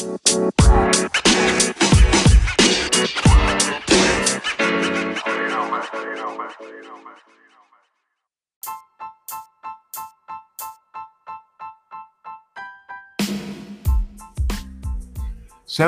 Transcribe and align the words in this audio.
Sean 0.00 0.16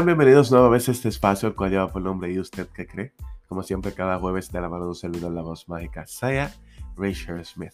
bienvenidos 0.05 0.51
nuevamente 0.51 0.91
a 0.91 0.93
este 0.93 1.09
espacio, 1.09 1.49
el 1.49 1.55
cual 1.55 1.71
lleva 1.71 1.91
por 1.91 2.03
nombre 2.03 2.31
¿Y 2.31 2.39
usted 2.39 2.69
qué 2.69 2.87
cree? 2.87 3.15
Como 3.49 3.63
siempre, 3.63 3.95
cada 3.95 4.19
jueves 4.19 4.53
de 4.53 4.61
la 4.61 4.69
mano 4.69 4.85
de 4.85 4.91
un 4.91 4.95
servidor, 4.95 5.33
la 5.33 5.41
voz 5.41 5.71
mágica, 5.71 6.07
Saya 6.07 6.53
Rachel 6.97 7.43
Smith. 7.47 7.73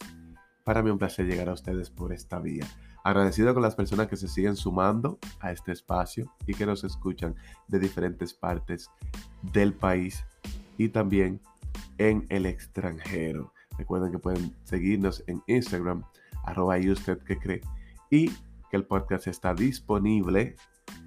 Para 0.62 0.84
mí 0.84 0.90
un 0.90 0.98
placer 0.98 1.26
llegar 1.26 1.48
a 1.48 1.54
ustedes 1.54 1.90
por 1.90 2.12
esta 2.12 2.38
vía. 2.38 2.68
Agradecido 3.08 3.54
con 3.54 3.62
las 3.62 3.74
personas 3.74 4.06
que 4.06 4.18
se 4.18 4.28
siguen 4.28 4.54
sumando 4.54 5.18
a 5.40 5.50
este 5.50 5.72
espacio 5.72 6.30
y 6.46 6.52
que 6.52 6.66
nos 6.66 6.84
escuchan 6.84 7.34
de 7.66 7.78
diferentes 7.78 8.34
partes 8.34 8.90
del 9.40 9.72
país 9.72 10.26
y 10.76 10.90
también 10.90 11.40
en 11.96 12.26
el 12.28 12.44
extranjero. 12.44 13.54
Recuerden 13.78 14.12
que 14.12 14.18
pueden 14.18 14.54
seguirnos 14.64 15.24
en 15.26 15.42
Instagram, 15.46 16.04
arroba 16.44 16.78
y 16.78 16.90
usted 16.90 17.18
que 17.20 17.38
cree, 17.38 17.62
y 18.10 18.28
que 18.28 18.76
el 18.76 18.84
podcast 18.84 19.26
está 19.26 19.54
disponible 19.54 20.56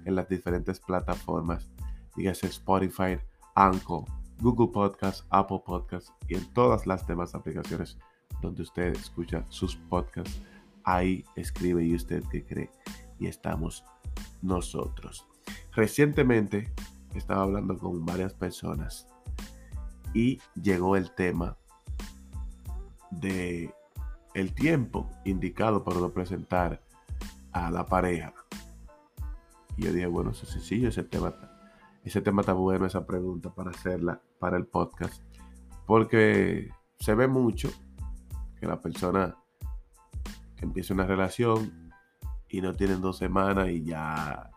en 0.04 0.16
las 0.16 0.28
diferentes 0.28 0.80
plataformas, 0.80 1.70
dígase 2.16 2.48
Spotify, 2.48 3.16
Anchor, 3.54 4.06
Google 4.40 4.72
Podcast, 4.72 5.24
Apple 5.30 5.62
Podcast 5.64 6.08
y 6.26 6.34
en 6.34 6.52
todas 6.52 6.84
las 6.84 7.06
demás 7.06 7.36
aplicaciones 7.36 7.96
donde 8.40 8.62
usted 8.62 8.92
escucha 8.96 9.44
sus 9.50 9.76
podcasts. 9.76 10.42
Ahí 10.84 11.24
escribe 11.36 11.84
y 11.84 11.94
usted 11.94 12.22
que 12.30 12.44
cree 12.44 12.70
y 13.18 13.26
estamos 13.26 13.84
nosotros. 14.40 15.26
Recientemente 15.72 16.72
estaba 17.14 17.42
hablando 17.42 17.78
con 17.78 18.04
varias 18.04 18.34
personas 18.34 19.06
y 20.14 20.40
llegó 20.60 20.96
el 20.96 21.12
tema 21.12 21.56
de 23.10 23.72
el 24.34 24.54
tiempo 24.54 25.10
indicado 25.24 25.84
para 25.84 26.08
presentar 26.08 26.82
a 27.52 27.70
la 27.70 27.84
pareja. 27.84 28.32
Y 29.76 29.84
yo 29.84 29.92
dije, 29.92 30.06
bueno, 30.06 30.30
eso 30.30 30.44
es 30.44 30.52
sencillo, 30.52 30.88
ese 30.88 31.02
tema, 31.02 31.34
ese 32.04 32.20
tema 32.20 32.40
está 32.42 32.52
bueno, 32.52 32.86
esa 32.86 33.06
pregunta 33.06 33.54
para 33.54 33.70
hacerla 33.70 34.20
para 34.38 34.56
el 34.56 34.66
podcast. 34.66 35.22
Porque 35.86 36.70
se 36.98 37.14
ve 37.14 37.28
mucho 37.28 37.70
que 38.58 38.66
la 38.66 38.80
persona 38.80 39.36
empieza 40.62 40.94
una 40.94 41.06
relación 41.06 41.92
y 42.48 42.60
no 42.60 42.74
tienen 42.74 43.00
dos 43.00 43.18
semanas 43.18 43.68
y 43.70 43.84
ya 43.84 44.50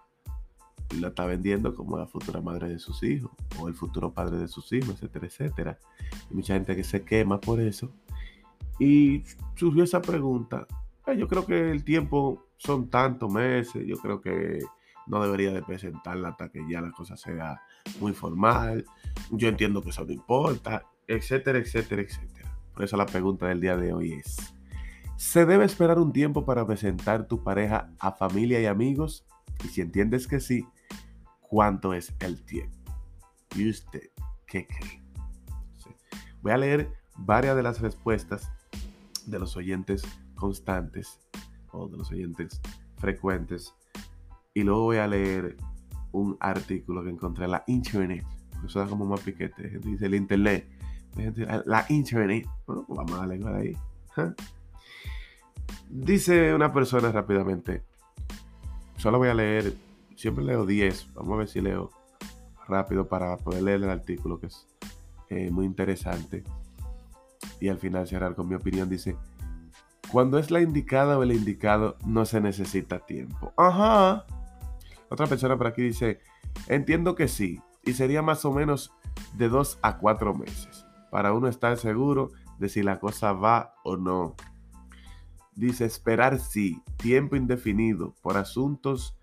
la 1.00 1.08
está 1.08 1.26
vendiendo 1.26 1.74
como 1.74 1.98
la 1.98 2.08
futura 2.08 2.42
madre 2.42 2.70
de 2.70 2.80
sus 2.80 3.02
hijos 3.04 3.32
o 3.60 3.68
el 3.68 3.74
futuro 3.74 4.14
padre 4.14 4.38
de 4.38 4.48
sus 4.48 4.72
hijos, 4.72 4.92
etcétera, 4.92 5.26
etcétera. 5.26 5.80
Y 6.30 6.36
mucha 6.36 6.54
gente 6.54 6.76
que 6.76 6.84
se 6.84 7.04
quema 7.04 7.40
por 7.40 7.60
eso. 7.60 7.92
Y 8.80 9.24
surgió 9.56 9.84
esa 9.84 10.02
pregunta. 10.02 10.68
Yo 11.18 11.28
creo 11.28 11.46
que 11.46 11.72
el 11.72 11.84
tiempo 11.84 12.44
son 12.58 12.90
tantos 12.90 13.32
meses, 13.32 13.86
yo 13.86 13.98
creo 13.98 14.22
que 14.22 14.60
no 15.08 15.22
debería 15.22 15.52
de 15.52 15.62
presentarla 15.62 16.30
hasta 16.30 16.50
que 16.50 16.66
ya 16.70 16.82
la 16.82 16.92
cosa 16.92 17.16
sea 17.16 17.62
muy 18.00 18.14
formal. 18.14 18.86
Yo 19.32 19.48
entiendo 19.48 19.82
que 19.82 19.90
eso 19.90 20.04
no 20.06 20.14
importa, 20.14 20.86
etcétera, 21.08 21.60
etcétera, 21.60 22.02
etcétera. 22.02 22.58
Por 22.74 22.84
eso 22.84 22.98
la 22.98 23.06
pregunta 23.06 23.48
del 23.48 23.62
día 23.62 23.78
de 23.78 23.94
hoy 23.94 24.14
es, 24.14 24.55
¿se 25.18 25.46
debe 25.46 25.66
esperar 25.66 26.00
un 26.00 26.12
tiempo 26.12 26.46
para 26.46 26.66
presentar 26.66 27.28
tu 27.28 27.44
pareja 27.44 27.92
a 28.00 28.12
familia 28.12 28.60
y 28.60 28.66
amigos? 28.66 29.26
Y 29.64 29.70
si 29.70 29.82
entiendes 29.82 30.28
que 30.28 30.40
sí, 30.40 30.68
¿cuánto 31.42 31.94
es 31.94 32.14
el 32.20 32.44
tiempo? 32.44 32.94
¿Y 33.56 33.70
usted 33.70 34.10
qué 34.48 34.68
cree? 34.68 35.04
Voy 36.42 36.52
a 36.52 36.58
leer 36.58 36.92
varias 37.18 37.56
de 37.56 37.64
las 37.64 37.82
respuestas 37.82 38.52
de 39.26 39.40
los 39.40 39.56
oyentes 39.56 40.04
constantes 40.36 41.20
o 41.72 41.88
de 41.88 41.98
los 41.98 42.12
oyentes 42.12 42.62
frecuentes 42.98 43.74
y 44.54 44.64
luego 44.64 44.84
voy 44.84 44.98
a 44.98 45.08
leer 45.08 45.58
un 46.12 46.38
artículo 46.40 47.04
que 47.04 47.10
encontré 47.10 47.46
en 47.46 47.52
la 47.52 47.64
internet. 47.68 48.26
Eso 48.66 48.80
da 48.80 48.88
como 48.88 49.06
más 49.06 49.20
piquete. 49.20 49.80
Dice 49.80 50.06
el 50.06 50.16
internet. 50.16 50.68
La 51.66 51.86
internet. 51.90 52.48
Bueno, 52.66 52.86
pues 52.88 52.98
vamos 52.98 53.20
a 53.20 53.28
leer 53.28 53.48
ahí. 53.48 53.78
Dice 55.98 56.54
una 56.54 56.74
persona 56.74 57.10
rápidamente. 57.10 57.84
Solo 58.98 59.18
voy 59.18 59.30
a 59.30 59.34
leer. 59.34 59.74
Siempre 60.18 60.44
leo 60.44 60.66
10. 60.66 61.14
Vamos 61.14 61.34
a 61.34 61.38
ver 61.38 61.48
si 61.48 61.62
leo 61.62 61.90
rápido 62.68 63.08
para 63.08 63.38
poder 63.38 63.64
leer 63.64 63.84
el 63.84 63.90
artículo 63.90 64.38
que 64.38 64.48
es 64.48 64.68
eh, 65.30 65.50
muy 65.52 65.66
interesante. 65.66 66.44
Y 67.62 67.70
al 67.70 67.78
final 67.78 68.06
cerrar 68.08 68.36
con 68.36 68.50
mi 68.50 68.56
opinión. 68.56 68.90
Dice. 68.90 69.16
Cuando 70.12 70.38
es 70.38 70.52
la 70.52 70.62
indicada 70.62 71.18
o 71.18 71.24
el 71.24 71.32
indicado, 71.32 71.96
no 72.06 72.26
se 72.26 72.42
necesita 72.42 73.00
tiempo. 73.00 73.54
Ajá. 73.56 74.26
Otra 75.10 75.28
persona 75.28 75.58
por 75.58 75.68
aquí 75.68 75.82
dice, 75.82 76.20
entiendo 76.68 77.16
que 77.16 77.28
sí, 77.28 77.62
y 77.84 77.94
sería 77.94 78.22
más 78.22 78.44
o 78.44 78.52
menos 78.52 78.92
de 79.34 79.50
dos 79.50 79.80
a 79.82 79.98
cuatro 79.98 80.34
meses, 80.34 80.86
para 81.10 81.34
uno 81.34 81.48
estar 81.48 81.78
seguro 81.78 82.32
de 82.60 82.70
si 82.70 82.84
la 82.84 83.00
cosa 83.00 83.34
va 83.34 83.76
o 83.84 83.98
no. 83.98 84.36
Dice, 85.56 85.86
esperar 85.86 86.40
sí, 86.40 86.82
tiempo 86.98 87.36
indefinido, 87.36 88.14
por 88.22 88.38
asuntos 88.38 89.18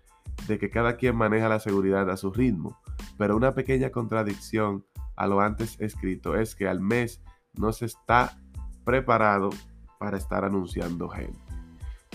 de 0.47 0.57
que 0.57 0.69
cada 0.69 0.97
quien 0.97 1.15
maneja 1.15 1.47
la 1.47 1.59
seguridad 1.59 2.09
a 2.09 2.17
su 2.17 2.31
ritmo, 2.31 2.79
pero 3.17 3.35
una 3.35 3.53
pequeña 3.53 3.91
contradicción 3.91 4.85
a 5.15 5.27
lo 5.27 5.41
antes 5.41 5.79
escrito 5.79 6.35
es 6.35 6.55
que 6.55 6.67
al 6.67 6.79
mes 6.79 7.21
no 7.53 7.71
se 7.71 7.85
está 7.85 8.39
preparado 8.83 9.51
para 9.99 10.17
estar 10.17 10.43
anunciando 10.43 11.07
gente. 11.07 11.39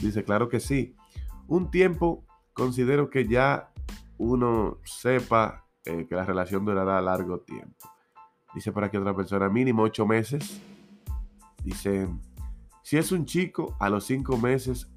Dice, 0.03 0.25
claro 0.25 0.49
que 0.49 0.61
sí, 0.61 0.95
un 1.47 1.71
tiempo 1.71 2.25
considero 2.53 3.09
que 3.11 3.27
ya 3.27 3.73
uno 4.19 4.79
sepa 4.85 5.67
eh, 5.85 6.07
que 6.09 6.15
la 6.15 6.25
relación 6.25 6.65
durará 6.65 7.01
largo 7.01 7.41
tiempo. 7.41 7.89
Dice 8.55 8.73
por 8.73 8.85
aquí 8.85 8.97
otra 8.97 9.15
persona, 9.15 9.49
mínimo 9.49 9.83
ocho 9.83 10.07
meses. 10.07 10.61
Dice, 11.63 12.09
si 12.89 12.97
es 12.97 13.13
un 13.13 13.27
chico, 13.27 13.77
a 13.81 13.91
los 13.91 14.07
cinco 14.07 14.39
meses 14.39 14.89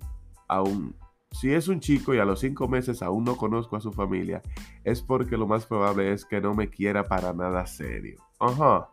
aún, 0.48 0.96
si 1.30 1.52
es 1.52 1.68
un 1.68 1.82
chico 1.82 2.14
y 2.14 2.20
a 2.20 2.24
los 2.24 2.40
cinco 2.40 2.70
meses 2.70 3.02
aún 3.02 3.26
no 3.26 3.36
conozco 3.36 3.76
a 3.76 3.82
su 3.82 3.92
familia, 3.92 4.42
es 4.86 5.02
porque 5.02 5.36
lo 5.36 5.46
más 5.46 5.66
probable 5.66 6.14
es 6.14 6.24
que 6.24 6.40
no 6.40 6.56
me 6.56 6.70
quiera 6.70 7.04
para 7.04 7.34
nada 7.34 7.68
serio. 7.68 8.16
Ajá. 8.40 8.90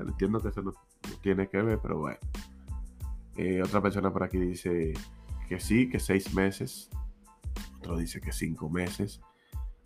Entiendo 0.00 0.40
que 0.40 0.48
eso 0.48 0.62
no, 0.62 0.72
tiene 1.20 1.48
que 1.48 1.62
ver, 1.62 1.78
pero 1.80 2.00
bueno. 2.00 2.18
Eh, 3.36 3.62
otra 3.62 3.80
persona 3.80 4.12
por 4.12 4.24
aquí 4.24 4.38
dice 4.38 4.92
que 5.48 5.60
sí, 5.60 5.88
que 5.88 6.00
seis 6.00 6.34
meses 6.34 6.90
otro 7.78 7.98
dice 7.98 8.20
que 8.20 8.32
cinco 8.32 8.68
meses, 8.68 9.20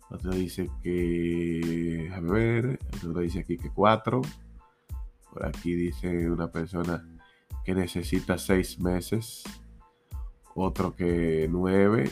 otro 0.09 0.31
dice 0.31 0.71
que, 0.81 2.11
a 2.11 2.19
ver, 2.19 2.79
otro 2.95 3.19
dice 3.19 3.41
aquí 3.41 3.57
que 3.57 3.69
cuatro, 3.69 4.23
por 5.31 5.45
aquí 5.45 5.75
dice 5.75 6.31
una 6.31 6.51
persona 6.51 7.07
que 7.63 7.75
necesita 7.75 8.37
seis 8.37 8.79
meses, 8.79 9.43
otro 10.55 10.95
que 10.95 11.47
nueve, 11.49 12.09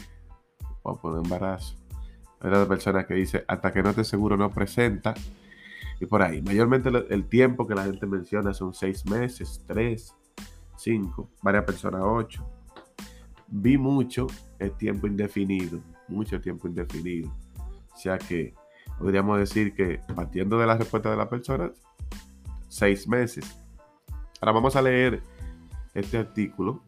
o 0.84 0.96
por 0.98 1.18
embarazo. 1.18 1.76
Hay 2.42 2.66
persona 2.68 3.06
que 3.06 3.16
dice 3.16 3.44
hasta 3.48 3.74
que 3.74 3.84
no 3.84 3.90
esté 3.90 4.04
seguro 4.04 4.38
no 4.38 4.50
presenta. 4.50 5.14
Y 6.00 6.06
por 6.06 6.22
ahí, 6.22 6.42
mayormente 6.42 6.90
el 7.10 7.26
tiempo 7.28 7.68
que 7.68 7.76
la 7.76 7.84
gente 7.84 8.06
menciona 8.06 8.54
son 8.54 8.74
seis 8.74 9.06
meses, 9.06 9.62
tres, 9.68 10.16
cinco, 10.78 11.30
varias 11.42 11.66
personas 11.66 12.02
ocho 12.06 12.48
vi 13.52 13.78
mucho 13.78 14.28
el 14.60 14.72
tiempo 14.74 15.08
indefinido, 15.08 15.80
mucho 16.08 16.40
tiempo 16.42 16.68
indefinido. 16.68 17.32
O 17.94 17.98
sea 17.98 18.18
que 18.18 18.54
podríamos 18.98 19.40
decir 19.40 19.74
que 19.74 20.00
partiendo 20.16 20.58
de 20.60 20.68
la 20.68 20.78
respuesta 20.78 21.10
de 21.10 21.18
la 21.18 21.30
persona, 21.30 21.72
seis 22.68 23.08
meses. 23.08 23.60
Ahora 24.40 24.54
vamos 24.54 24.76
a 24.76 24.82
leer 24.82 25.22
este 26.00 26.18
artículo 26.18 26.84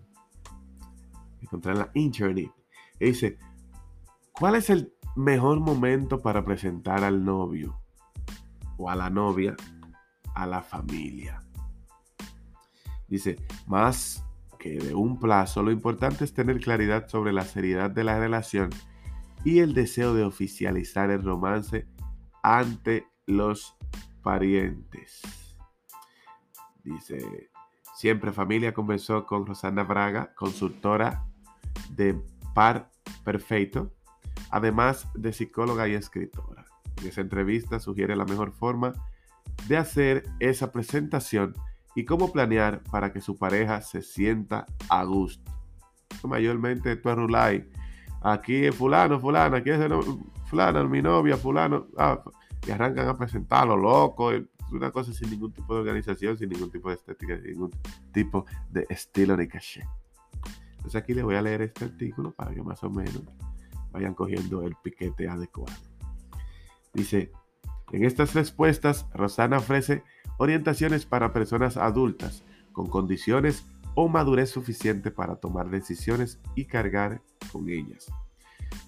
que 1.39 1.45
encontré 1.45 1.73
en 1.73 1.79
la 1.79 1.91
internet. 1.93 2.51
dice, 2.99 3.37
¿cuál 4.31 4.55
es 4.55 4.69
el 4.69 4.93
mejor 5.15 5.59
momento 5.59 6.21
para 6.21 6.43
presentar 6.43 7.03
al 7.03 7.23
novio 7.23 7.79
o 8.77 8.89
a 8.89 8.95
la 8.95 9.09
novia 9.09 9.55
a 10.35 10.45
la 10.45 10.61
familia? 10.61 11.43
Dice, 13.07 13.37
más 13.67 14.23
que 14.57 14.77
de 14.79 14.95
un 14.95 15.19
plazo, 15.19 15.63
lo 15.63 15.71
importante 15.71 16.23
es 16.23 16.33
tener 16.33 16.59
claridad 16.59 17.07
sobre 17.07 17.33
la 17.33 17.43
seriedad 17.43 17.89
de 17.89 18.03
la 18.03 18.19
relación 18.19 18.69
y 19.43 19.59
el 19.59 19.73
deseo 19.73 20.13
de 20.13 20.23
oficializar 20.23 21.09
el 21.09 21.23
romance 21.23 21.87
ante 22.43 23.07
los 23.25 23.75
parientes. 24.21 25.21
Dice, 26.83 27.50
siempre 27.93 28.31
familia 28.31 28.73
conversó 28.73 29.25
con 29.25 29.45
Rosana 29.45 29.83
Braga, 29.83 30.33
consultora 30.35 31.25
de 31.89 32.19
Par 32.53 32.89
Perfecto, 33.23 33.91
además 34.49 35.07
de 35.15 35.33
psicóloga 35.33 35.87
y 35.87 35.93
escritora. 35.93 36.65
En 37.01 37.07
esa 37.07 37.21
entrevista 37.21 37.79
sugiere 37.79 38.15
la 38.15 38.25
mejor 38.25 38.51
forma 38.51 38.93
de 39.67 39.77
hacer 39.77 40.25
esa 40.39 40.71
presentación 40.71 41.53
y 41.95 42.05
cómo 42.05 42.31
planear 42.31 42.81
para 42.91 43.11
que 43.11 43.21
su 43.21 43.37
pareja 43.37 43.81
se 43.81 44.01
sienta 44.01 44.65
a 44.89 45.03
gusto. 45.03 45.51
Mayormente 46.23 46.95
tú 46.95 47.13
Rulay. 47.13 47.69
Aquí 48.21 48.65
es 48.65 48.75
fulano, 48.75 49.19
fulano, 49.19 49.57
aquí 49.57 49.71
es 49.71 49.79
fulano, 50.45 50.87
mi 50.87 51.01
novia, 51.01 51.37
fulano. 51.37 51.87
Ah, 51.97 52.21
y 52.67 52.71
arrancan 52.71 53.07
a 53.07 53.17
presentarlo, 53.17 53.75
loco. 53.75 54.31
Una 54.71 54.91
cosa 54.91 55.13
sin 55.13 55.29
ningún 55.29 55.51
tipo 55.51 55.73
de 55.73 55.81
organización, 55.81 56.37
sin 56.37 56.49
ningún 56.49 56.71
tipo 56.71 56.89
de 56.89 56.95
estética, 56.95 57.37
sin 57.37 57.51
ningún 57.51 57.71
tipo 58.13 58.45
de 58.69 58.85
estilo 58.89 59.35
ni 59.35 59.47
caché. 59.47 59.83
Entonces 60.77 60.95
aquí 60.95 61.13
les 61.13 61.23
voy 61.23 61.35
a 61.35 61.41
leer 61.41 61.61
este 61.61 61.85
artículo 61.85 62.31
para 62.31 62.53
que 62.53 62.63
más 62.63 62.83
o 62.83 62.89
menos 62.89 63.23
vayan 63.91 64.13
cogiendo 64.13 64.63
el 64.63 64.75
piquete 64.81 65.27
adecuado. 65.27 65.73
Dice, 66.93 67.31
en 67.91 68.05
estas 68.05 68.33
respuestas, 68.33 69.05
Rosana 69.13 69.57
ofrece 69.57 70.03
orientaciones 70.37 71.05
para 71.05 71.33
personas 71.33 71.77
adultas 71.77 72.43
con 72.71 72.87
condiciones 72.87 73.65
o 73.95 74.07
madurez 74.07 74.49
suficiente 74.49 75.11
para 75.11 75.35
tomar 75.35 75.69
decisiones 75.69 76.39
y 76.55 76.65
cargar 76.65 77.21
con 77.51 77.69
ellas. 77.69 78.07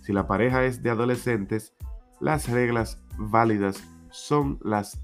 Si 0.01 0.13
la 0.13 0.27
pareja 0.27 0.63
es 0.63 0.81
de 0.81 0.89
adolescentes, 0.89 1.73
las 2.19 2.47
reglas 2.49 2.99
válidas 3.17 3.83
son 4.09 4.59
las 4.63 5.01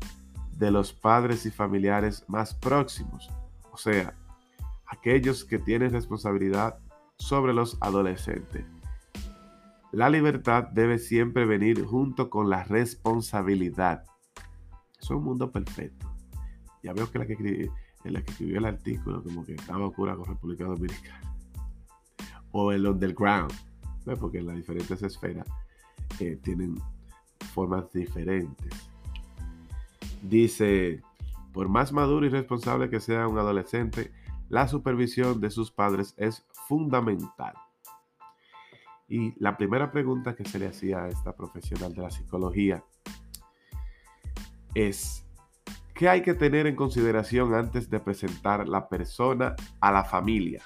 de 0.59 0.71
los 0.71 0.91
padres 0.91 1.45
y 1.45 1.51
familiares 1.51 2.25
más 2.27 2.53
próximos, 2.53 3.31
o 3.71 3.77
sea, 3.77 4.13
aquellos 4.85 5.45
que 5.45 5.57
tienen 5.57 5.91
responsabilidad 5.91 6.77
sobre 7.17 7.53
los 7.53 7.77
adolescentes. 7.79 8.65
La 9.93 10.09
libertad 10.09 10.65
debe 10.65 10.99
siempre 10.99 11.45
venir 11.45 11.85
junto 11.85 12.29
con 12.29 12.49
la 12.49 12.65
responsabilidad. 12.65 14.03
Es 15.01 15.09
un 15.09 15.23
mundo 15.23 15.49
perfecto. 15.49 16.13
Ya 16.83 16.93
veo 16.93 17.09
que 17.09 17.19
la 17.19 17.25
que, 17.25 17.33
escribí, 17.33 17.69
la 18.03 18.21
que 18.21 18.31
escribió 18.31 18.57
el 18.59 18.65
artículo 18.65 19.23
como 19.23 19.45
que 19.45 19.55
estaba 19.55 19.87
oscura 19.87 20.15
con 20.15 20.25
República 20.25 20.65
Dominicana. 20.65 21.35
O 22.51 22.71
el 22.71 22.85
underground. 22.85 23.53
Porque 24.19 24.41
las 24.41 24.55
diferentes 24.55 25.01
esferas 25.03 25.47
eh, 26.19 26.37
tienen 26.43 26.75
formas 27.53 27.91
diferentes. 27.93 28.88
Dice, 30.21 31.01
por 31.53 31.69
más 31.69 31.91
maduro 31.91 32.25
y 32.25 32.29
responsable 32.29 32.89
que 32.89 32.99
sea 32.99 33.27
un 33.27 33.37
adolescente, 33.37 34.11
la 34.49 34.67
supervisión 34.67 35.39
de 35.39 35.49
sus 35.49 35.71
padres 35.71 36.13
es 36.17 36.45
fundamental. 36.67 37.53
Y 39.07 39.33
la 39.41 39.57
primera 39.57 39.91
pregunta 39.91 40.35
que 40.35 40.45
se 40.45 40.59
le 40.59 40.67
hacía 40.67 41.03
a 41.03 41.07
esta 41.07 41.35
profesional 41.35 41.93
de 41.93 42.01
la 42.01 42.11
psicología 42.11 42.83
es, 44.75 45.25
¿qué 45.95 46.09
hay 46.09 46.21
que 46.21 46.35
tener 46.35 46.67
en 46.67 46.75
consideración 46.75 47.55
antes 47.55 47.89
de 47.89 47.99
presentar 47.99 48.67
la 48.67 48.87
persona 48.87 49.55
a 49.79 49.91
la 49.91 50.03
familia? 50.03 50.61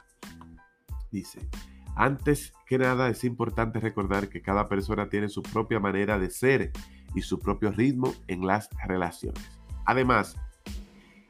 Dice, 1.09 1.47
antes 1.95 2.53
que 2.65 2.77
nada 2.77 3.07
es 3.09 3.23
importante 3.23 3.79
recordar 3.79 4.27
que 4.27 4.41
cada 4.41 4.67
persona 4.67 5.09
tiene 5.09 5.29
su 5.29 5.41
propia 5.41 5.79
manera 5.79 6.19
de 6.19 6.29
ser 6.29 6.71
y 7.15 7.21
su 7.21 7.39
propio 7.39 7.71
ritmo 7.71 8.13
en 8.27 8.45
las 8.45 8.69
relaciones. 8.87 9.43
Además, 9.85 10.37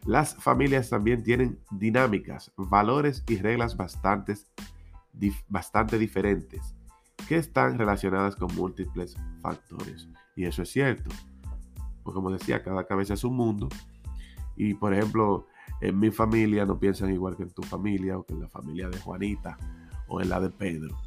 las 0.06 0.36
familias 0.36 0.90
también 0.90 1.24
tienen 1.24 1.60
dinámicas, 1.72 2.52
valores 2.58 3.24
y 3.28 3.38
reglas 3.38 3.78
bastante, 3.78 4.36
bastante 5.48 5.98
diferentes 5.98 6.76
que 7.28 7.38
están 7.38 7.78
relacionadas 7.78 8.36
con 8.36 8.54
múltiples 8.56 9.16
factores. 9.42 10.10
Y 10.36 10.46
eso 10.46 10.64
es 10.64 10.70
cierto. 10.70 11.10
Pues 12.04 12.14
como 12.14 12.32
decía, 12.32 12.64
cada 12.64 12.86
cabeza 12.86 13.14
es 13.14 13.24
un 13.24 13.36
mundo. 13.36 13.70
Y 14.58 14.74
por 14.74 14.94
ejemplo, 14.94 15.48
en 15.80 16.00
mi 16.00 16.12
familia 16.12 16.66
no 16.66 16.80
piensan 16.80 17.14
igual 17.14 17.38
que 17.38 17.44
en 17.44 17.52
tu 17.52 17.64
familia 17.64 18.18
o 18.18 18.26
que 18.26 18.34
en 18.34 18.42
la 18.42 18.50
familia 18.50 18.90
de 18.90 19.00
Juanita 19.00 19.58
o 20.08 20.22
en 20.22 20.30
la 20.30 20.40
de 20.40 20.50
Pedro. 20.50 20.98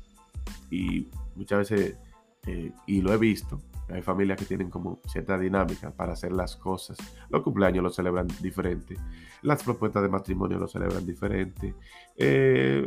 Y 0.71 1.09
muchas 1.35 1.71
veces, 1.71 1.99
eh, 2.47 2.73
y 2.87 3.03
lo 3.03 3.13
he 3.13 3.19
visto, 3.19 3.61
hay 3.89 4.03
familias 4.03 4.39
que 4.39 4.45
tienen 4.45 4.69
como 4.69 5.01
cierta 5.07 5.39
dinámica 5.39 5.91
para 5.91 6.13
hacer 6.13 6.33
las 6.33 6.57
cosas. 6.57 6.99
Los 7.29 7.43
cumpleaños 7.43 7.85
lo 7.85 7.91
celebran 7.91 8.27
diferente. 8.41 8.97
Las 9.43 9.63
propuestas 9.63 10.03
de 10.03 10.09
matrimonio 10.09 10.59
lo 10.59 10.67
celebran 10.67 11.07
diferente. 11.07 11.75
Eh, 12.17 12.87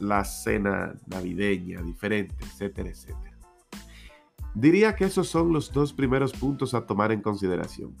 la 0.00 0.24
cena 0.24 0.94
navideña 1.06 1.82
diferente, 1.82 2.34
etcétera, 2.40 2.88
etcétera. 2.88 3.36
Diría 4.54 4.96
que 4.96 5.04
esos 5.04 5.28
son 5.28 5.52
los 5.52 5.70
dos 5.70 5.92
primeros 5.92 6.32
puntos 6.32 6.72
a 6.72 6.86
tomar 6.86 7.12
en 7.12 7.20
consideración. 7.20 7.94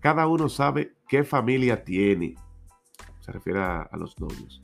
Cada 0.00 0.26
uno 0.26 0.48
sabe 0.48 0.96
qué 1.06 1.24
familia 1.24 1.84
tiene. 1.84 2.36
Se 3.20 3.32
refiere 3.32 3.60
a, 3.60 3.90
los 3.98 4.18
novios. 4.18 4.62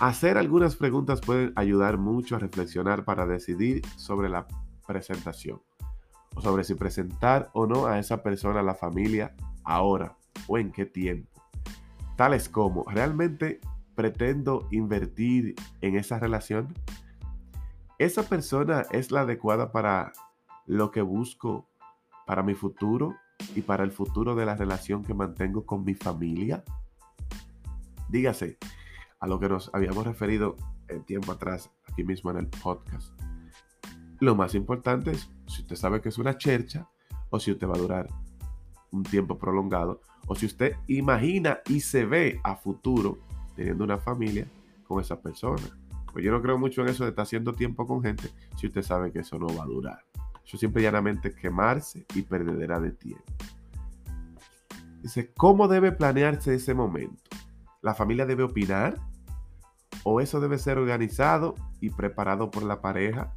Hacer 0.00 0.38
algunas 0.38 0.76
preguntas 0.76 1.20
puede 1.20 1.52
ayudar 1.54 1.98
mucho 1.98 2.36
a 2.36 2.38
reflexionar 2.38 3.04
para 3.04 3.26
decidir 3.26 3.82
sobre 3.96 4.30
la 4.30 4.46
presentación 4.86 5.60
sobre 6.40 6.64
si 6.64 6.74
presentar 6.74 7.50
o 7.52 7.66
no 7.66 7.86
a 7.86 7.98
esa 7.98 8.22
persona 8.22 8.60
a 8.60 8.62
la 8.62 8.74
familia 8.74 9.34
ahora 9.64 10.16
o 10.46 10.58
en 10.58 10.72
qué 10.72 10.86
tiempo. 10.86 11.42
Tales 12.16 12.48
como, 12.48 12.84
¿realmente 12.84 13.60
pretendo 13.94 14.68
invertir 14.70 15.54
en 15.80 15.96
esa 15.96 16.18
relación? 16.18 16.74
¿Esa 17.98 18.22
persona 18.24 18.84
es 18.90 19.10
la 19.10 19.20
adecuada 19.20 19.72
para 19.72 20.12
lo 20.66 20.90
que 20.90 21.02
busco 21.02 21.68
para 22.26 22.42
mi 22.42 22.54
futuro 22.54 23.14
y 23.54 23.62
para 23.62 23.84
el 23.84 23.92
futuro 23.92 24.34
de 24.34 24.46
la 24.46 24.56
relación 24.56 25.04
que 25.04 25.14
mantengo 25.14 25.66
con 25.66 25.84
mi 25.84 25.94
familia? 25.94 26.64
Dígase, 28.08 28.58
a 29.20 29.26
lo 29.26 29.38
que 29.38 29.48
nos 29.48 29.70
habíamos 29.72 30.04
referido 30.04 30.56
el 30.88 31.04
tiempo 31.04 31.32
atrás, 31.32 31.70
aquí 31.88 32.04
mismo 32.04 32.30
en 32.30 32.38
el 32.38 32.48
podcast. 32.48 33.21
Lo 34.22 34.36
más 34.36 34.54
importante 34.54 35.10
es 35.10 35.28
si 35.48 35.62
usted 35.62 35.74
sabe 35.74 36.00
que 36.00 36.10
es 36.10 36.16
una 36.16 36.38
chercha 36.38 36.88
o 37.28 37.40
si 37.40 37.50
usted 37.50 37.66
va 37.66 37.74
a 37.74 37.78
durar 37.78 38.08
un 38.92 39.02
tiempo 39.02 39.36
prolongado 39.36 40.00
o 40.28 40.36
si 40.36 40.46
usted 40.46 40.76
imagina 40.86 41.58
y 41.66 41.80
se 41.80 42.04
ve 42.04 42.38
a 42.44 42.54
futuro 42.54 43.18
teniendo 43.56 43.82
una 43.82 43.98
familia 43.98 44.46
con 44.86 45.00
esa 45.00 45.20
persona. 45.20 45.64
Pues 46.12 46.24
yo 46.24 46.30
no 46.30 46.40
creo 46.40 46.56
mucho 46.56 46.82
en 46.82 46.90
eso 46.90 47.02
de 47.02 47.10
estar 47.10 47.24
haciendo 47.24 47.52
tiempo 47.52 47.84
con 47.84 48.00
gente 48.00 48.30
si 48.56 48.68
usted 48.68 48.82
sabe 48.82 49.10
que 49.10 49.18
eso 49.18 49.40
no 49.40 49.48
va 49.56 49.64
a 49.64 49.66
durar. 49.66 50.04
Eso 50.46 50.56
siempre 50.56 50.82
llanamente 50.82 51.34
quemarse 51.34 52.06
y 52.14 52.22
perderá 52.22 52.78
de 52.78 52.92
tiempo. 52.92 53.24
Dice, 55.02 55.32
¿cómo 55.36 55.66
debe 55.66 55.90
planearse 55.90 56.54
ese 56.54 56.74
momento? 56.74 57.24
¿La 57.80 57.92
familia 57.92 58.24
debe 58.24 58.44
opinar? 58.44 59.00
¿O 60.04 60.20
eso 60.20 60.38
debe 60.38 60.58
ser 60.58 60.78
organizado 60.78 61.56
y 61.80 61.90
preparado 61.90 62.52
por 62.52 62.62
la 62.62 62.80
pareja 62.80 63.34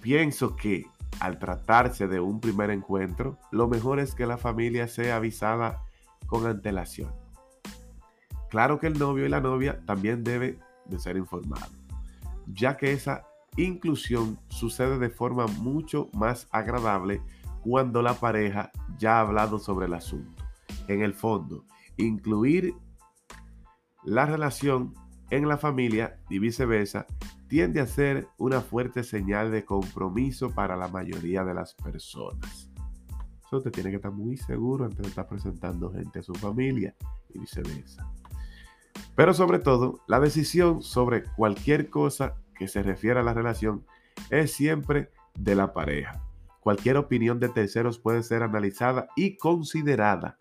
Pienso 0.00 0.56
que 0.56 0.86
al 1.20 1.38
tratarse 1.38 2.08
de 2.08 2.20
un 2.20 2.40
primer 2.40 2.70
encuentro, 2.70 3.38
lo 3.50 3.68
mejor 3.68 4.00
es 4.00 4.14
que 4.14 4.26
la 4.26 4.38
familia 4.38 4.88
sea 4.88 5.16
avisada 5.16 5.82
con 6.26 6.46
antelación. 6.46 7.12
Claro 8.48 8.80
que 8.80 8.86
el 8.86 8.98
novio 8.98 9.26
y 9.26 9.28
la 9.28 9.40
novia 9.40 9.84
también 9.84 10.24
deben 10.24 10.58
de 10.86 10.98
ser 10.98 11.16
informados, 11.16 11.70
ya 12.46 12.76
que 12.76 12.92
esa 12.92 13.26
inclusión 13.56 14.38
sucede 14.48 14.98
de 14.98 15.10
forma 15.10 15.46
mucho 15.46 16.08
más 16.12 16.48
agradable 16.50 17.22
cuando 17.62 18.00
la 18.00 18.14
pareja 18.14 18.72
ya 18.98 19.18
ha 19.18 19.20
hablado 19.20 19.58
sobre 19.58 19.86
el 19.86 19.94
asunto. 19.94 20.42
En 20.88 21.02
el 21.02 21.14
fondo, 21.14 21.64
incluir 21.96 22.74
la 24.02 24.24
relación 24.24 24.94
en 25.30 25.46
la 25.48 25.58
familia 25.58 26.18
y 26.28 26.38
viceversa 26.38 27.06
tiende 27.50 27.80
a 27.80 27.86
ser 27.86 28.28
una 28.38 28.60
fuerte 28.60 29.02
señal 29.02 29.50
de 29.50 29.64
compromiso 29.64 30.50
para 30.50 30.76
la 30.76 30.86
mayoría 30.86 31.42
de 31.42 31.52
las 31.52 31.74
personas. 31.74 32.70
Eso 33.44 33.56
usted 33.56 33.72
tiene 33.72 33.90
que 33.90 33.96
estar 33.96 34.12
muy 34.12 34.36
seguro 34.36 34.84
antes 34.84 35.02
de 35.02 35.08
estar 35.08 35.26
presentando 35.26 35.90
gente 35.90 36.20
a 36.20 36.22
su 36.22 36.32
familia 36.34 36.94
y 37.28 37.40
viceversa. 37.40 38.08
Pero 39.16 39.34
sobre 39.34 39.58
todo, 39.58 40.00
la 40.06 40.20
decisión 40.20 40.80
sobre 40.80 41.24
cualquier 41.24 41.90
cosa 41.90 42.36
que 42.54 42.68
se 42.68 42.84
refiera 42.84 43.20
a 43.20 43.24
la 43.24 43.34
relación 43.34 43.84
es 44.30 44.52
siempre 44.52 45.10
de 45.34 45.56
la 45.56 45.72
pareja. 45.72 46.22
Cualquier 46.60 46.98
opinión 46.98 47.40
de 47.40 47.48
terceros 47.48 47.98
puede 47.98 48.22
ser 48.22 48.44
analizada 48.44 49.08
y 49.16 49.36
considerada, 49.36 50.38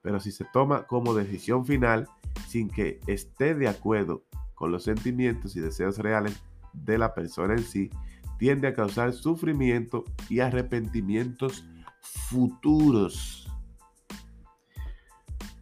pero 0.00 0.20
si 0.20 0.32
se 0.32 0.46
toma 0.54 0.86
como 0.86 1.12
decisión 1.12 1.66
final 1.66 2.08
sin 2.48 2.70
que 2.70 2.98
esté 3.06 3.54
de 3.54 3.68
acuerdo 3.68 4.22
con 4.56 4.72
los 4.72 4.82
sentimientos 4.82 5.54
y 5.54 5.60
deseos 5.60 5.98
reales 5.98 6.42
de 6.72 6.98
la 6.98 7.14
persona 7.14 7.54
en 7.54 7.62
sí, 7.62 7.90
tiende 8.38 8.66
a 8.66 8.74
causar 8.74 9.12
sufrimiento 9.12 10.04
y 10.28 10.40
arrepentimientos 10.40 11.64
futuros. 12.00 13.48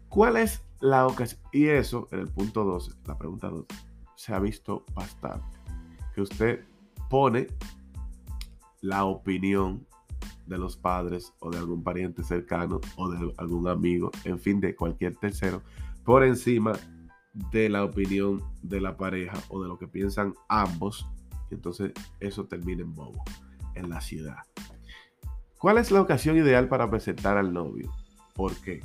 ¿Cuál 0.08 0.38
es 0.38 0.62
la 0.80 1.06
ocasión? 1.06 1.40
Y 1.52 1.66
eso, 1.66 2.08
en 2.12 2.20
el 2.20 2.28
punto 2.28 2.64
12, 2.64 2.92
la 3.04 3.18
pregunta 3.18 3.48
2, 3.48 3.66
se 4.16 4.32
ha 4.32 4.38
visto 4.38 4.84
bastante. 4.94 5.58
Que 6.14 6.22
usted 6.22 6.64
pone 7.10 7.48
la 8.80 9.04
opinión 9.04 9.86
de 10.46 10.58
los 10.58 10.76
padres 10.76 11.32
o 11.40 11.50
de 11.50 11.58
algún 11.58 11.82
pariente 11.82 12.22
cercano 12.22 12.80
o 12.96 13.08
de 13.08 13.34
algún 13.38 13.66
amigo, 13.66 14.10
en 14.24 14.38
fin, 14.38 14.60
de 14.60 14.76
cualquier 14.76 15.16
tercero, 15.16 15.62
por 16.04 16.22
encima 16.22 16.74
de 17.34 17.68
la 17.68 17.84
opinión 17.84 18.42
de 18.62 18.80
la 18.80 18.96
pareja 18.96 19.36
o 19.48 19.60
de 19.62 19.68
lo 19.68 19.78
que 19.78 19.88
piensan 19.88 20.34
ambos. 20.48 21.06
Entonces 21.50 21.92
eso 22.20 22.46
termina 22.46 22.82
en 22.82 22.94
bobo, 22.94 23.22
en 23.74 23.90
la 23.90 24.00
ciudad. 24.00 24.38
¿Cuál 25.58 25.78
es 25.78 25.90
la 25.90 26.00
ocasión 26.00 26.36
ideal 26.36 26.68
para 26.68 26.90
presentar 26.90 27.36
al 27.36 27.52
novio? 27.52 27.92
¿Por 28.34 28.54
qué? 28.56 28.82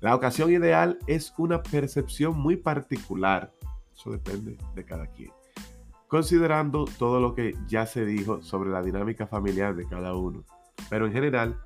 La 0.00 0.14
ocasión 0.14 0.50
ideal 0.50 0.98
es 1.06 1.32
una 1.36 1.62
percepción 1.62 2.38
muy 2.38 2.56
particular. 2.56 3.52
Eso 3.94 4.10
depende 4.10 4.56
de 4.74 4.84
cada 4.84 5.06
quien. 5.08 5.30
Considerando 6.08 6.86
todo 6.98 7.20
lo 7.20 7.34
que 7.34 7.54
ya 7.68 7.86
se 7.86 8.04
dijo 8.04 8.42
sobre 8.42 8.70
la 8.70 8.82
dinámica 8.82 9.26
familiar 9.26 9.76
de 9.76 9.86
cada 9.86 10.14
uno. 10.14 10.44
Pero 10.88 11.06
en 11.06 11.12
general, 11.12 11.60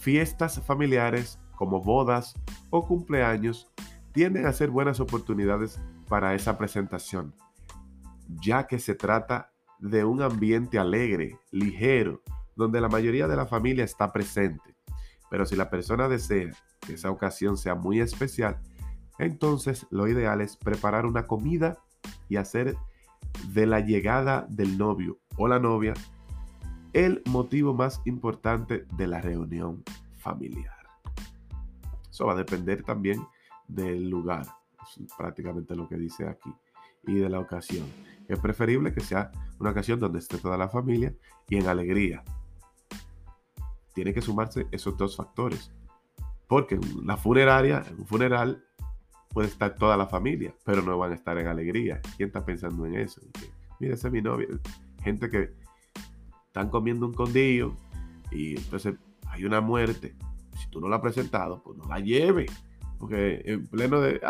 fiestas 0.00 0.60
familiares 0.64 1.38
como 1.56 1.80
bodas 1.80 2.34
o 2.70 2.86
cumpleaños 2.86 3.70
tienden 4.18 4.46
a 4.46 4.52
ser 4.52 4.70
buenas 4.70 4.98
oportunidades 4.98 5.80
para 6.08 6.34
esa 6.34 6.58
presentación, 6.58 7.32
ya 8.26 8.66
que 8.66 8.80
se 8.80 8.96
trata 8.96 9.52
de 9.78 10.04
un 10.04 10.22
ambiente 10.22 10.76
alegre, 10.80 11.38
ligero, 11.52 12.20
donde 12.56 12.80
la 12.80 12.88
mayoría 12.88 13.28
de 13.28 13.36
la 13.36 13.46
familia 13.46 13.84
está 13.84 14.12
presente. 14.12 14.74
Pero 15.30 15.46
si 15.46 15.54
la 15.54 15.70
persona 15.70 16.08
desea 16.08 16.50
que 16.80 16.94
esa 16.94 17.12
ocasión 17.12 17.56
sea 17.56 17.76
muy 17.76 18.00
especial, 18.00 18.60
entonces 19.20 19.86
lo 19.92 20.08
ideal 20.08 20.40
es 20.40 20.56
preparar 20.56 21.06
una 21.06 21.28
comida 21.28 21.78
y 22.28 22.38
hacer 22.38 22.74
de 23.52 23.66
la 23.66 23.78
llegada 23.78 24.48
del 24.48 24.78
novio 24.78 25.20
o 25.36 25.46
la 25.46 25.60
novia 25.60 25.94
el 26.92 27.22
motivo 27.26 27.72
más 27.72 28.02
importante 28.04 28.84
de 28.96 29.06
la 29.06 29.20
reunión 29.20 29.84
familiar. 30.16 30.74
Eso 32.10 32.26
va 32.26 32.32
a 32.32 32.36
depender 32.36 32.82
también 32.82 33.24
del 33.68 34.08
lugar, 34.08 34.46
es 34.82 35.12
prácticamente 35.16 35.76
lo 35.76 35.88
que 35.88 35.96
dice 35.96 36.26
aquí, 36.26 36.52
y 37.06 37.14
de 37.14 37.28
la 37.28 37.38
ocasión. 37.38 37.86
Es 38.26 38.38
preferible 38.40 38.92
que 38.92 39.00
sea 39.00 39.30
una 39.58 39.70
ocasión 39.70 40.00
donde 40.00 40.18
esté 40.18 40.38
toda 40.38 40.58
la 40.58 40.68
familia 40.68 41.14
y 41.48 41.56
en 41.56 41.66
alegría. 41.66 42.22
Tiene 43.94 44.12
que 44.12 44.20
sumarse 44.20 44.66
esos 44.70 44.96
dos 44.96 45.16
factores. 45.16 45.72
Porque 46.46 46.78
la 47.04 47.16
funeraria, 47.16 47.82
en 47.88 48.00
un 48.00 48.06
funeral, 48.06 48.64
puede 49.30 49.48
estar 49.48 49.74
toda 49.76 49.96
la 49.96 50.06
familia, 50.06 50.54
pero 50.64 50.82
no 50.82 50.96
van 50.98 51.12
a 51.12 51.14
estar 51.14 51.36
en 51.38 51.46
alegría. 51.46 52.00
¿Quién 52.16 52.28
está 52.28 52.44
pensando 52.44 52.86
en 52.86 52.96
eso? 52.96 53.20
Mira, 53.78 53.94
ese 53.94 54.08
es 54.08 54.12
mi 54.12 54.22
novia. 54.22 54.48
Gente 55.02 55.28
que 55.28 55.54
están 56.46 56.70
comiendo 56.70 57.06
un 57.06 57.12
condillo 57.12 57.74
y 58.30 58.56
entonces 58.56 58.94
hay 59.26 59.44
una 59.44 59.60
muerte. 59.60 60.16
Si 60.58 60.68
tú 60.70 60.80
no 60.80 60.88
la 60.88 60.96
has 60.96 61.02
presentado, 61.02 61.62
pues 61.62 61.78
no 61.78 61.86
la 61.86 62.00
lleves. 62.00 62.50
Porque 62.98 63.42
en 63.44 63.66
pleno 63.66 64.00
de. 64.00 64.20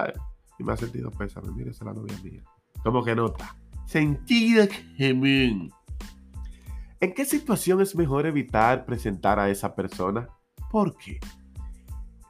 y 0.58 0.64
me 0.64 0.72
ha 0.72 0.76
sentido 0.76 1.10
pésame. 1.10 1.50
Mira, 1.52 1.70
esa 1.70 1.84
es 1.84 1.86
la 1.86 1.94
novia 1.94 2.16
mía. 2.22 2.42
Como 2.82 3.04
que 3.04 3.14
nota. 3.14 3.56
Sentido 3.86 4.66
común. 4.98 5.72
¿En 7.00 7.14
qué 7.14 7.24
situación 7.24 7.80
es 7.80 7.94
mejor 7.94 8.26
evitar 8.26 8.84
presentar 8.84 9.38
a 9.38 9.48
esa 9.50 9.74
persona? 9.74 10.28
¿Por 10.70 10.96
qué? 10.96 11.20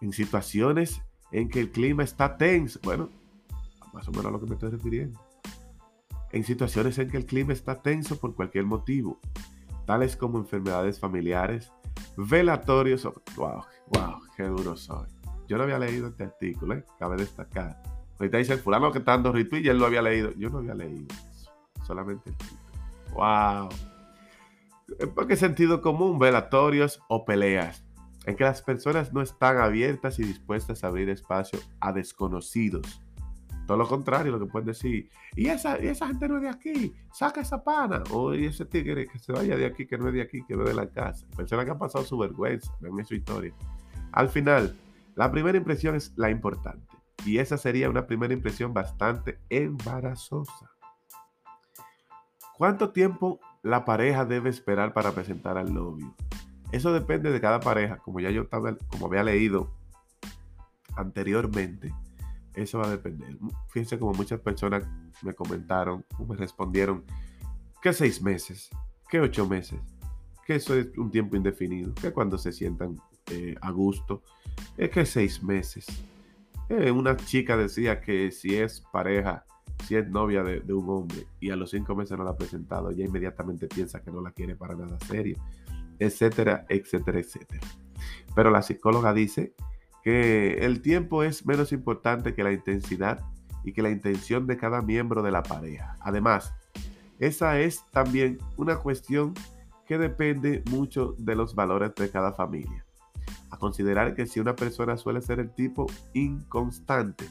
En 0.00 0.12
situaciones 0.12 1.02
en 1.32 1.48
que 1.48 1.60
el 1.60 1.70
clima 1.70 2.04
está 2.04 2.36
tenso. 2.36 2.78
Bueno, 2.82 3.08
más 3.92 4.06
o 4.08 4.10
menos 4.10 4.26
a 4.26 4.30
lo 4.30 4.40
que 4.40 4.46
me 4.46 4.54
estoy 4.54 4.70
refiriendo. 4.70 5.18
En 6.32 6.44
situaciones 6.44 6.98
en 6.98 7.10
que 7.10 7.16
el 7.16 7.26
clima 7.26 7.54
está 7.54 7.80
tenso 7.80 8.18
por 8.20 8.34
cualquier 8.34 8.66
motivo, 8.66 9.18
tales 9.86 10.16
como 10.16 10.38
enfermedades 10.38 11.00
familiares, 11.00 11.72
velatorios. 12.16 13.04
Wow, 13.36 13.64
wow, 13.94 14.20
qué 14.36 14.44
duro 14.44 14.76
soy. 14.76 15.17
Yo 15.48 15.56
no 15.56 15.64
había 15.64 15.78
leído 15.78 16.08
este 16.08 16.24
artículo, 16.24 16.74
¿eh? 16.74 16.84
cabe 16.98 17.16
destacar. 17.16 17.82
Ahorita 18.18 18.38
dice 18.38 18.52
el 18.52 18.58
fulano 18.58 18.92
que 18.92 18.98
está 18.98 19.12
dando 19.12 19.32
retweet 19.32 19.62
y 19.62 19.68
él 19.68 19.78
lo 19.78 19.86
había 19.86 20.02
leído. 20.02 20.32
Yo 20.36 20.50
no 20.50 20.58
había 20.58 20.74
leído 20.74 21.06
eso, 21.30 21.50
solamente 21.86 22.30
el 22.30 22.36
título. 22.36 22.60
¡Wow! 23.14 23.68
¿Por 25.14 25.26
qué 25.26 25.36
sentido 25.36 25.80
común? 25.80 26.18
Velatorios 26.18 27.00
o 27.08 27.24
peleas, 27.24 27.84
en 28.26 28.36
que 28.36 28.44
las 28.44 28.62
personas 28.62 29.12
no 29.12 29.22
están 29.22 29.58
abiertas 29.58 30.18
y 30.18 30.24
dispuestas 30.24 30.84
a 30.84 30.88
abrir 30.88 31.08
espacio 31.08 31.58
a 31.80 31.92
desconocidos. 31.92 33.02
Todo 33.66 33.76
lo 33.76 33.86
contrario, 33.86 34.32
lo 34.32 34.40
que 34.40 34.46
pueden 34.46 34.66
decir, 34.66 35.10
y 35.36 35.48
esa, 35.48 35.76
esa 35.76 36.06
gente 36.08 36.26
no 36.26 36.36
es 36.36 36.42
de 36.42 36.48
aquí, 36.48 36.94
saca 37.12 37.42
esa 37.42 37.62
pana, 37.62 38.02
o 38.10 38.32
ese 38.32 38.64
tigre 38.64 39.06
que 39.06 39.18
se 39.18 39.30
vaya 39.30 39.56
de 39.56 39.66
aquí, 39.66 39.86
que 39.86 39.98
no 39.98 40.08
es 40.08 40.14
de 40.14 40.22
aquí, 40.22 40.42
que 40.44 40.56
no 40.56 40.62
es 40.62 40.70
de 40.70 40.74
la 40.74 40.88
casa. 40.88 41.26
Personas 41.36 41.66
que 41.66 41.72
han 41.72 41.78
pasado 41.78 42.02
su 42.04 42.16
vergüenza, 42.16 42.72
ven 42.80 43.04
su 43.04 43.14
historia. 43.14 43.52
Al 44.12 44.30
final, 44.30 44.74
la 45.18 45.32
primera 45.32 45.58
impresión 45.58 45.96
es 45.96 46.12
la 46.16 46.30
importante 46.30 46.96
y 47.26 47.38
esa 47.38 47.58
sería 47.58 47.90
una 47.90 48.06
primera 48.06 48.32
impresión 48.32 48.72
bastante 48.72 49.40
embarazosa. 49.50 50.70
¿Cuánto 52.56 52.92
tiempo 52.92 53.40
la 53.64 53.84
pareja 53.84 54.24
debe 54.24 54.48
esperar 54.48 54.92
para 54.92 55.10
presentar 55.10 55.58
al 55.58 55.74
novio? 55.74 56.14
Eso 56.70 56.92
depende 56.92 57.32
de 57.32 57.40
cada 57.40 57.58
pareja, 57.58 57.96
como 57.96 58.20
ya 58.20 58.30
yo 58.30 58.42
estaba, 58.42 58.76
como 58.86 59.06
había 59.06 59.24
leído 59.24 59.74
anteriormente, 60.94 61.92
eso 62.54 62.78
va 62.78 62.86
a 62.86 62.90
depender. 62.90 63.36
Fíjense 63.70 63.98
como 63.98 64.12
muchas 64.12 64.38
personas 64.38 64.86
me 65.22 65.34
comentaron 65.34 66.06
o 66.16 66.26
me 66.26 66.36
respondieron 66.36 67.04
que 67.82 67.92
seis 67.92 68.22
meses, 68.22 68.70
que 69.10 69.18
ocho 69.18 69.48
meses, 69.48 69.80
que 70.46 70.54
eso 70.54 70.76
es 70.76 70.96
un 70.96 71.10
tiempo 71.10 71.34
indefinido, 71.34 71.92
que 71.94 72.12
cuando 72.12 72.38
se 72.38 72.52
sientan 72.52 72.96
eh, 73.32 73.56
a 73.60 73.72
gusto, 73.72 74.22
es 74.78 74.90
que 74.90 75.04
seis 75.04 75.42
meses. 75.42 75.86
Eh, 76.68 76.90
una 76.90 77.16
chica 77.16 77.56
decía 77.56 78.00
que 78.00 78.30
si 78.30 78.56
es 78.56 78.80
pareja, 78.92 79.44
si 79.84 79.96
es 79.96 80.08
novia 80.08 80.42
de, 80.42 80.72
un 80.72 80.88
hombre 80.88 81.26
y 81.40 81.50
a 81.50 81.56
los 81.56 81.70
cinco 81.70 81.96
meses 81.96 82.16
no 82.16 82.24
la 82.24 82.30
ha 82.30 82.36
presentado, 82.36 82.90
ella 82.90 83.04
inmediatamente 83.04 83.66
piensa 83.66 84.00
que 84.00 84.10
no 84.10 84.20
la 84.20 84.30
quiere 84.30 84.54
para 84.54 84.76
nada 84.76 84.98
serio, 85.00 85.36
etcétera, 85.98 86.64
etcétera, 86.68 87.18
etcétera. 87.18 87.66
Pero 88.34 88.50
la 88.50 88.62
psicóloga 88.62 89.12
dice 89.12 89.52
que 90.04 90.58
el 90.60 90.80
tiempo 90.80 91.24
es 91.24 91.44
menos 91.44 91.72
importante 91.72 92.34
que 92.34 92.44
la 92.44 92.52
intensidad 92.52 93.24
y 93.64 93.72
que 93.72 93.82
la 93.82 93.90
intención 93.90 94.46
de 94.46 94.56
cada 94.56 94.80
miembro 94.80 95.22
de 95.22 95.32
la 95.32 95.42
pareja. 95.42 95.96
Además, 96.00 96.54
esa 97.18 97.58
es 97.58 97.84
también 97.90 98.38
una 98.56 98.76
cuestión 98.76 99.34
que 99.86 99.98
depende 99.98 100.62
mucho 100.70 101.16
de 101.18 101.34
los 101.34 101.54
valores 101.56 101.94
de 101.96 102.10
cada 102.10 102.32
familia 102.32 102.84
a 103.50 103.56
considerar 103.56 104.14
que 104.14 104.26
si 104.26 104.40
una 104.40 104.54
persona 104.54 104.96
suele 104.96 105.22
ser 105.22 105.40
el 105.40 105.50
tipo 105.54 105.86
inconstante, 106.12 107.28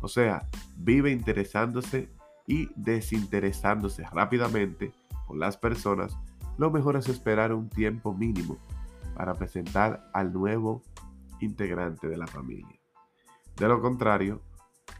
o 0.00 0.08
sea, 0.08 0.48
vive 0.76 1.10
interesándose 1.10 2.10
y 2.46 2.68
desinteresándose 2.74 4.04
rápidamente 4.12 4.92
por 5.26 5.36
las 5.36 5.56
personas, 5.56 6.16
lo 6.58 6.70
mejor 6.70 6.96
es 6.96 7.08
esperar 7.08 7.52
un 7.52 7.68
tiempo 7.68 8.12
mínimo 8.12 8.58
para 9.14 9.34
presentar 9.34 10.10
al 10.12 10.32
nuevo 10.32 10.82
integrante 11.40 12.08
de 12.08 12.16
la 12.16 12.26
familia. 12.26 12.80
De 13.56 13.68
lo 13.68 13.80
contrario, 13.80 14.42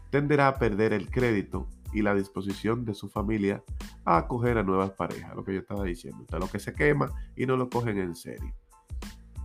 tenderá 0.09 0.47
a 0.47 0.55
perder 0.59 0.93
el 0.93 1.09
crédito 1.09 1.67
y 1.91 2.01
la 2.01 2.15
disposición 2.15 2.85
de 2.85 2.93
su 2.93 3.09
familia 3.09 3.63
a 4.05 4.17
acoger 4.17 4.57
a 4.57 4.63
nuevas 4.63 4.91
parejas, 4.91 5.35
lo 5.35 5.43
que 5.43 5.53
yo 5.53 5.59
estaba 5.59 5.83
diciendo. 5.83 6.21
Usted 6.21 6.39
lo 6.39 6.47
que 6.47 6.59
se 6.59 6.73
quema 6.73 7.11
y 7.35 7.45
no 7.45 7.57
lo 7.57 7.69
cogen 7.69 7.97
en 7.97 8.15
serio 8.15 8.53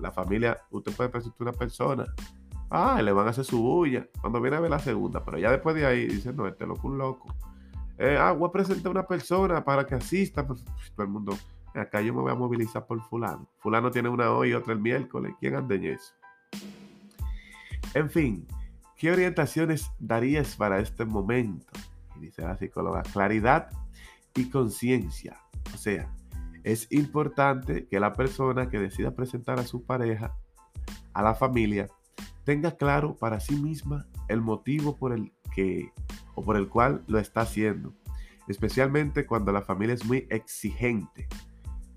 la 0.00 0.10
familia, 0.12 0.58
usted 0.70 0.92
puede 0.92 1.10
presentar 1.10 1.42
una 1.42 1.52
persona, 1.52 2.06
ah, 2.70 3.00
le 3.02 3.12
van 3.12 3.26
a 3.26 3.30
hacer 3.30 3.44
su 3.44 3.60
bulla 3.60 4.06
cuando 4.20 4.40
viene 4.40 4.56
a 4.56 4.60
ver 4.60 4.70
la 4.70 4.78
segunda, 4.78 5.24
pero 5.24 5.38
ya 5.38 5.50
después 5.50 5.74
de 5.74 5.86
ahí 5.86 6.06
dice, 6.06 6.32
no, 6.32 6.46
este 6.46 6.66
loco 6.66 6.88
un 6.88 6.98
loco. 6.98 7.34
Eh, 7.98 8.16
ah, 8.18 8.32
voy 8.32 8.48
a 8.48 8.52
presentar 8.52 8.90
una 8.90 9.06
persona 9.06 9.64
para 9.64 9.86
que 9.86 9.94
asista, 9.94 10.46
pues, 10.46 10.64
todo 10.94 11.04
el 11.04 11.08
mundo, 11.08 11.36
acá 11.74 12.00
yo 12.00 12.14
me 12.14 12.20
voy 12.20 12.32
a 12.32 12.36
movilizar 12.36 12.86
por 12.86 13.00
fulano. 13.02 13.48
Fulano 13.58 13.90
tiene 13.90 14.08
una 14.08 14.30
hoy 14.30 14.50
y 14.50 14.54
otra 14.54 14.72
el 14.72 14.80
miércoles, 14.80 15.34
¿quién 15.40 15.56
anda 15.56 15.74
en 15.74 15.84
eso? 15.84 16.12
En 17.94 18.10
fin, 18.10 18.46
¿qué 18.96 19.10
orientaciones 19.10 19.90
darías 19.98 20.56
para 20.56 20.78
este 20.78 21.04
momento? 21.04 21.72
Y 22.16 22.20
dice 22.20 22.42
la 22.42 22.56
psicóloga, 22.56 23.02
claridad 23.02 23.70
y 24.34 24.48
conciencia. 24.50 25.40
O 25.74 25.76
sea, 25.76 26.08
es 26.64 26.90
importante 26.90 27.86
que 27.86 28.00
la 28.00 28.12
persona 28.12 28.68
que 28.68 28.78
decida 28.78 29.14
presentar 29.14 29.58
a 29.58 29.66
su 29.66 29.84
pareja, 29.84 30.36
a 31.12 31.22
la 31.22 31.34
familia, 31.34 31.88
tenga 32.44 32.76
claro 32.76 33.16
para 33.16 33.40
sí 33.40 33.56
misma 33.56 34.06
el 34.28 34.40
motivo 34.40 34.96
por 34.96 35.12
el 35.12 35.32
que 35.54 35.92
o 36.34 36.42
por 36.42 36.56
el 36.56 36.68
cual 36.68 37.02
lo 37.06 37.18
está 37.18 37.42
haciendo, 37.42 37.94
especialmente 38.46 39.26
cuando 39.26 39.52
la 39.52 39.62
familia 39.62 39.94
es 39.94 40.04
muy 40.04 40.26
exigente. 40.30 41.28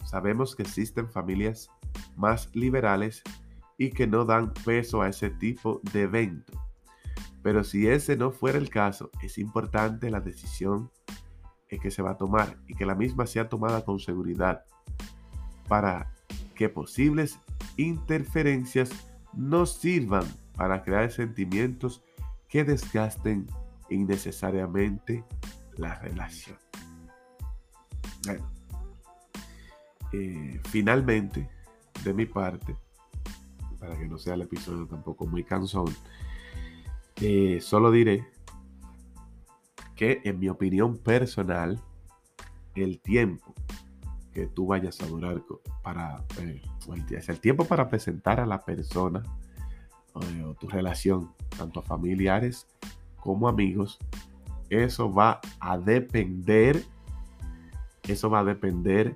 Sabemos 0.05 0.55
que 0.55 0.63
existen 0.63 1.09
familias 1.09 1.69
más 2.15 2.53
liberales 2.55 3.21
y 3.77 3.91
que 3.91 4.07
no 4.07 4.25
dan 4.25 4.53
peso 4.65 5.01
a 5.01 5.09
ese 5.09 5.29
tipo 5.29 5.81
de 5.93 6.03
evento. 6.03 6.53
Pero 7.41 7.63
si 7.63 7.87
ese 7.87 8.15
no 8.15 8.31
fuera 8.31 8.57
el 8.57 8.69
caso, 8.69 9.09
es 9.21 9.37
importante 9.37 10.11
la 10.11 10.19
decisión 10.19 10.91
que 11.79 11.91
se 11.91 12.01
va 12.01 12.11
a 12.11 12.17
tomar 12.17 12.57
y 12.67 12.75
que 12.75 12.85
la 12.85 12.95
misma 12.95 13.25
sea 13.25 13.49
tomada 13.49 13.83
con 13.83 13.99
seguridad. 13.99 14.65
para 15.67 16.11
que 16.53 16.67
posibles 16.67 17.39
interferencias 17.77 18.91
no 19.33 19.65
sirvan 19.65 20.25
para 20.55 20.83
crear 20.83 21.09
sentimientos 21.09 22.03
que 22.49 22.65
desgasten 22.65 23.47
innecesariamente 23.89 25.23
la 25.77 25.95
relación. 25.95 26.57
Bueno, 28.25 28.51
eh, 30.11 30.59
finalmente, 30.69 31.49
de 32.03 32.13
mi 32.13 32.25
parte, 32.25 32.75
para 33.79 33.97
que 33.97 34.07
no 34.07 34.17
sea 34.17 34.33
el 34.33 34.41
episodio 34.41 34.85
tampoco 34.87 35.25
muy 35.25 35.45
cansón, 35.45 35.87
eh, 37.21 37.59
solo 37.61 37.91
diré 37.91 38.27
que 40.01 40.19
en 40.23 40.39
mi 40.39 40.49
opinión 40.49 40.97
personal, 40.97 41.79
el 42.73 42.99
tiempo 43.01 43.53
que 44.33 44.47
tú 44.47 44.65
vayas 44.65 44.99
a 44.99 45.05
durar 45.05 45.43
para 45.83 46.25
eh, 46.39 46.59
el, 47.27 47.39
tiempo 47.39 47.65
para 47.65 47.87
presentar 47.87 48.39
a 48.39 48.47
la 48.47 48.65
persona 48.65 49.21
eh, 50.19 50.43
o 50.43 50.55
tu 50.55 50.67
relación, 50.67 51.31
tanto 51.55 51.81
a 51.81 51.83
familiares 51.83 52.65
como 53.17 53.47
amigos, 53.47 53.99
eso 54.71 55.13
va 55.13 55.39
a 55.59 55.77
depender, 55.77 56.83
eso 58.07 58.31
va 58.31 58.39
a 58.39 58.43
depender 58.43 59.15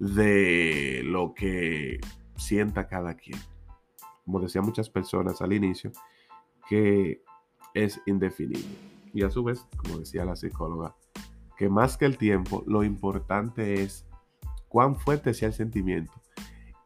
de 0.00 1.02
lo 1.04 1.34
que 1.34 2.00
sienta 2.34 2.88
cada 2.88 3.12
quien. 3.12 3.38
Como 4.24 4.40
decían 4.40 4.64
muchas 4.64 4.88
personas 4.88 5.42
al 5.42 5.52
inicio, 5.52 5.92
que 6.66 7.20
es 7.74 8.00
indefinible. 8.06 8.97
Y 9.12 9.22
a 9.22 9.30
su 9.30 9.42
vez, 9.42 9.66
como 9.76 9.98
decía 9.98 10.24
la 10.24 10.36
psicóloga, 10.36 10.94
que 11.56 11.68
más 11.68 11.96
que 11.96 12.06
el 12.06 12.16
tiempo, 12.18 12.62
lo 12.66 12.84
importante 12.84 13.82
es 13.82 14.06
cuán 14.68 14.96
fuerte 14.96 15.34
sea 15.34 15.48
el 15.48 15.54
sentimiento 15.54 16.12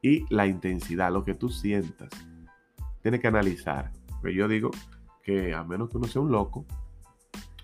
y 0.00 0.24
la 0.34 0.46
intensidad, 0.46 1.12
lo 1.12 1.24
que 1.24 1.34
tú 1.34 1.48
sientas. 1.48 2.10
Tienes 3.02 3.20
que 3.20 3.28
analizar. 3.28 3.92
Pero 4.20 4.34
yo 4.34 4.48
digo 4.48 4.70
que 5.22 5.54
a 5.54 5.64
menos 5.64 5.90
que 5.90 5.98
uno 5.98 6.06
sea 6.06 6.22
un 6.22 6.30
loco, 6.30 6.64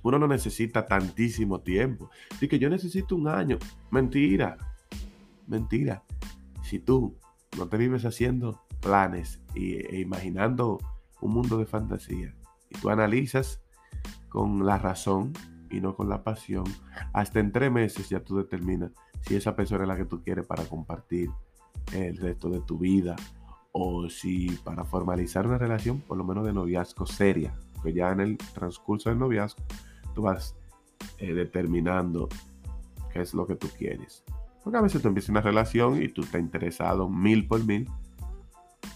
uno 0.03 0.19
no 0.19 0.29
necesita 0.29 0.87
tantísimo 0.87 1.61
tiempo. 1.61 2.11
Así 2.31 2.49
que 2.49 2.59
yo 2.59 2.69
necesito 2.71 3.17
un 3.17 3.29
año. 3.29 3.59
Mentira. 3.91 4.57
Mentira. 5.47 6.05
Si 6.63 6.79
tú 6.79 7.17
no 7.57 7.69
te 7.69 7.77
vives 7.77 8.05
haciendo 8.05 8.63
planes 8.81 9.41
e 9.55 10.01
imaginando 10.01 10.79
un 11.21 11.33
mundo 11.33 11.59
de 11.59 11.67
fantasía 11.67 12.35
y 12.71 12.79
tú 12.79 12.91
analizas 12.91 13.61
con 14.29 14.65
la 14.65 14.79
razón 14.79 15.33
y 15.71 15.81
no 15.81 15.95
con 15.95 16.09
la 16.09 16.23
pasión, 16.23 16.65
hasta 17.13 17.41
en 17.41 17.53
tres 17.53 17.71
meses 17.71 18.09
ya 18.09 18.21
tú 18.21 18.37
determinas 18.37 18.93
si 19.23 19.37
esa 19.37 19.55
persona 19.55 19.85
es 19.85 19.89
la 19.89 19.97
que 19.97 20.05
tú 20.05 20.23
quieres 20.23 20.47
para 20.47 20.65
compartir 20.65 21.31
el 21.93 22.17
resto 22.17 22.49
de 22.49 22.61
tu 22.61 22.79
vida 22.79 23.17
o 23.73 24.09
si 24.09 24.51
para 24.65 24.85
formalizar 24.85 25.47
una 25.47 25.59
relación, 25.59 26.01
por 26.01 26.17
lo 26.17 26.25
menos 26.25 26.45
de 26.45 26.53
noviazgo 26.53 27.07
seria, 27.07 27.55
porque 27.75 27.93
ya 27.93 28.11
en 28.11 28.21
el 28.21 28.39
transcurso 28.39 29.11
del 29.11 29.19
noviazgo 29.19 29.63
tú 30.15 30.23
vas 30.23 30.57
eh, 31.19 31.35
determinando 31.35 32.29
qué 33.13 33.21
es 33.21 33.35
lo 33.35 33.47
que 33.47 33.57
tú 33.57 33.69
quieres. 33.77 34.25
Porque 34.65 34.79
a 34.79 34.83
veces 34.83 35.01
tú 35.01 35.09
empiezas 35.09 35.31
una 35.31 35.41
relación 35.41 36.03
y 36.03 36.09
tú 36.09 36.23
estás 36.23 36.41
interesado 36.41 37.09
mil 37.09 37.47
por 37.47 37.65
mil 37.65 37.89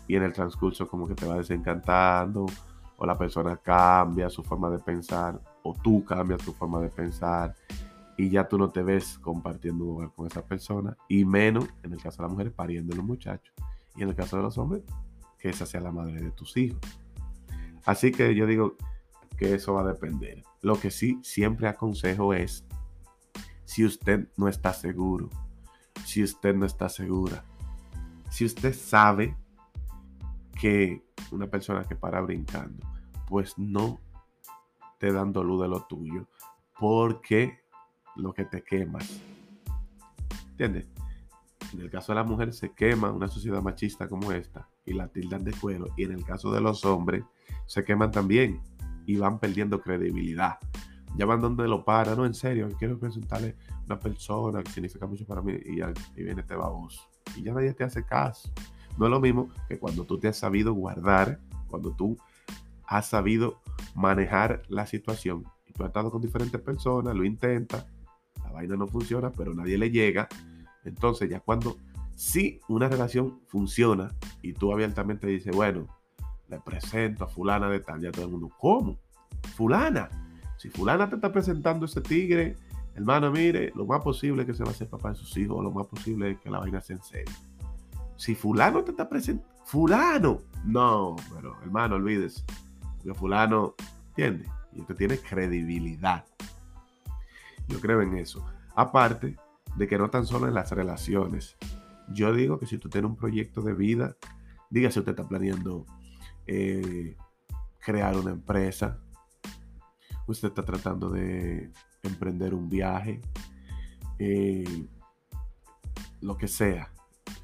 y 0.08 0.16
en 0.16 0.22
el 0.22 0.32
transcurso 0.32 0.88
como 0.88 1.06
que 1.06 1.14
te 1.14 1.26
va 1.26 1.36
desencantando 1.36 2.46
o 3.02 3.06
la 3.06 3.18
persona 3.18 3.56
cambia 3.56 4.30
su 4.30 4.44
forma 4.44 4.71
de 4.71 4.78
pensar 4.78 5.40
o 5.64 5.75
tú 5.75 6.04
cambias 6.04 6.40
tu 6.40 6.52
forma 6.52 6.80
de 6.80 6.88
pensar 6.88 7.52
y 8.16 8.30
ya 8.30 8.47
tú 8.47 8.56
no 8.56 8.71
te 8.71 8.80
ves 8.80 9.18
compartiendo 9.18 9.85
un 9.85 9.97
hogar 9.97 10.12
con 10.12 10.28
esa 10.28 10.47
persona 10.47 10.97
y 11.09 11.25
menos 11.25 11.66
en 11.82 11.94
el 11.94 12.00
caso 12.00 12.23
de 12.23 12.28
la 12.28 12.32
mujer 12.32 12.52
pariendo 12.52 12.94
los 12.94 13.04
muchachos 13.04 13.52
y 13.97 14.04
en 14.04 14.11
el 14.11 14.14
caso 14.14 14.37
de 14.37 14.44
los 14.44 14.56
hombres 14.56 14.85
que 15.37 15.49
esa 15.49 15.66
sea 15.66 15.80
la 15.80 15.90
madre 15.90 16.20
de 16.22 16.31
tus 16.31 16.57
hijos. 16.57 16.79
Así 17.85 18.12
que 18.12 18.37
yo 18.37 18.46
digo 18.46 18.76
que 19.37 19.53
eso 19.53 19.74
va 19.74 19.81
a 19.81 19.92
depender. 19.92 20.44
Lo 20.61 20.79
que 20.79 20.92
sí 20.92 21.18
siempre 21.24 21.66
aconsejo 21.66 22.35
es 22.35 22.64
si 23.64 23.85
usted 23.85 24.29
no 24.37 24.46
está 24.46 24.72
seguro, 24.72 25.29
si 26.05 26.22
usted 26.22 26.55
no 26.55 26.66
está 26.66 26.88
segura, 26.88 27.42
si 28.31 28.44
usted 28.44 28.72
sabe 28.72 29.35
que 30.61 31.03
una 31.33 31.48
persona 31.48 31.83
que 31.83 31.96
para 31.96 32.20
brincando, 32.20 32.87
pues 33.33 33.57
no 33.57 33.99
te 34.99 35.11
dando 35.11 35.42
luz 35.42 35.62
de 35.62 35.68
lo 35.68 35.85
tuyo, 35.85 36.27
porque 36.79 37.61
lo 38.14 38.35
que 38.35 38.45
te 38.45 38.62
quemas. 38.62 39.23
¿Entiendes? 40.51 40.87
En 41.73 41.81
el 41.81 41.90
caso 41.90 42.12
de 42.12 42.16
la 42.16 42.25
mujer 42.25 42.53
se 42.53 42.75
quema 42.75 43.11
una 43.11 43.29
sociedad 43.29 43.62
machista 43.62 44.07
como 44.07 44.33
esta 44.33 44.68
y 44.85 44.92
la 44.92 45.09
tildan 45.09 45.45
de 45.45 45.53
cuero. 45.53 45.87
Y 45.97 46.05
en 46.05 46.12
el 46.12 46.27
caso 46.27 46.53
de 46.53 46.61
los 46.61 46.85
hombres 46.85 47.25
se 47.64 47.83
queman 47.85 48.11
también 48.11 48.61
y 49.07 49.16
van 49.16 49.38
perdiendo 49.38 49.81
credibilidad. 49.81 50.59
Ya 51.16 51.25
van 51.25 51.40
donde 51.40 51.66
lo 51.66 51.87
para, 51.87 52.14
no, 52.14 52.27
en 52.27 52.35
serio, 52.35 52.68
quiero 52.79 52.99
presentarle 52.99 53.57
una 53.87 53.99
persona 53.99 54.62
que 54.62 54.73
significa 54.73 55.07
mucho 55.07 55.25
para 55.25 55.40
mí 55.40 55.55
y, 55.55 55.81
y 55.81 56.23
viene 56.23 56.42
este 56.42 56.55
baboso. 56.55 57.01
Y 57.35 57.45
ya 57.45 57.55
nadie 57.55 57.73
te 57.73 57.85
hace 57.85 58.05
caso. 58.05 58.53
No 58.99 59.07
es 59.07 59.11
lo 59.11 59.21
mismo 59.21 59.49
que 59.68 59.79
cuando 59.79 60.05
tú 60.05 60.18
te 60.18 60.29
has 60.29 60.37
sabido 60.37 60.75
guardar, 60.75 61.40
cuando 61.71 61.92
tú 61.92 62.18
has 62.87 63.09
sabido 63.09 63.61
manejar 63.95 64.62
la 64.68 64.87
situación 64.87 65.45
y 65.66 65.73
tú 65.73 65.83
has 65.83 65.88
estado 65.88 66.11
con 66.11 66.21
diferentes 66.21 66.61
personas, 66.61 67.14
lo 67.14 67.25
intentas, 67.25 67.87
la 68.45 68.51
vaina 68.51 68.77
no 68.77 68.87
funciona, 68.87 69.31
pero 69.31 69.55
nadie 69.55 69.79
le 69.79 69.90
llega. 69.90 70.29
Entonces 70.85 71.31
ya 71.31 71.40
cuando 71.40 71.77
sí 72.14 72.61
una 72.68 72.88
relación 72.88 73.40
funciona 73.47 74.12
y 74.42 74.53
tú 74.53 74.73
abiertamente 74.73 75.27
dices, 75.27 75.55
bueno, 75.55 75.87
le 76.49 76.61
presento 76.61 77.25
a 77.25 77.29
fulana 77.29 77.68
de 77.71 77.81
tal, 77.81 78.01
ya 78.01 78.12
todo 78.12 78.27
el 78.27 78.31
mundo, 78.31 78.51
¿cómo? 78.59 78.99
Fulana. 79.57 80.09
Si 80.59 80.68
fulana 80.68 81.09
te 81.09 81.16
está 81.16 81.33
presentando 81.33 81.87
ese 81.87 82.01
tigre, 82.01 82.57
hermano, 82.95 83.31
mire, 83.31 83.73
lo 83.75 83.87
más 83.87 84.03
posible 84.03 84.42
es 84.42 84.47
que 84.47 84.55
se 84.55 84.62
va 84.62 84.71
a 84.71 84.73
hacer 84.73 84.88
papá 84.88 85.11
de 85.11 85.16
sus 85.16 85.37
hijos, 85.37 85.62
lo 85.62 85.71
más 85.71 85.87
posible 85.87 86.33
es 86.33 86.40
que 86.40 86.51
la 86.51 86.59
vaina 86.59 86.81
sea 86.81 86.97
en 86.97 87.03
serio. 87.03 87.35
Si 88.16 88.35
fulano 88.35 88.85
te 88.85 88.90
está 88.92 89.09
presentando, 89.09 89.51
fulano, 89.64 90.38
no, 90.64 91.16
pero 91.35 91.57
hermano, 91.62 91.97
olvides, 91.97 92.45
porque 93.02 93.18
fulano, 93.18 93.74
¿entiendes? 94.08 94.48
Y 94.72 94.80
usted 94.80 94.94
tiene 94.94 95.18
credibilidad. 95.18 96.24
Yo 97.68 97.80
creo 97.80 98.02
en 98.02 98.16
eso. 98.16 98.44
Aparte 98.74 99.36
de 99.76 99.88
que 99.88 99.98
no 99.98 100.10
tan 100.10 100.26
solo 100.26 100.48
en 100.48 100.54
las 100.54 100.70
relaciones. 100.70 101.56
Yo 102.08 102.32
digo 102.32 102.58
que 102.58 102.66
si 102.66 102.78
tú 102.78 102.88
tienes 102.88 103.10
un 103.10 103.16
proyecto 103.16 103.62
de 103.62 103.74
vida, 103.74 104.16
dígase 104.70 104.98
usted 104.98 105.12
está 105.12 105.26
planeando 105.26 105.86
eh, 106.46 107.16
crear 107.78 108.16
una 108.16 108.32
empresa, 108.32 108.98
usted 110.26 110.48
está 110.48 110.64
tratando 110.64 111.10
de 111.10 111.72
emprender 112.02 112.54
un 112.54 112.68
viaje, 112.68 113.20
eh, 114.18 114.86
lo 116.20 116.36
que 116.36 116.48
sea, 116.48 116.92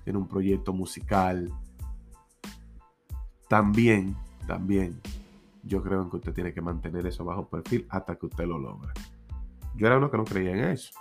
en 0.05 0.17
un 0.17 0.29
proyecto 0.29 0.73
musical, 0.73 1.51
también, 3.49 4.15
también, 4.47 5.01
yo 5.69 5.83
creo 5.83 6.03
en 6.03 6.11
que 6.11 6.17
usted 6.17 6.33
tiene 6.33 6.53
que 6.53 6.61
mantener 6.61 7.07
eso 7.07 7.25
bajo 7.25 7.49
perfil 7.49 7.87
hasta 7.91 8.17
que 8.17 8.27
usted 8.27 8.47
lo 8.47 8.59
logra. 8.59 8.93
Yo 9.77 9.87
era 9.87 9.99
uno 9.99 10.11
que 10.11 10.17
no 10.17 10.25
creía 10.25 10.53
en 10.53 10.65
eso. 10.71 10.93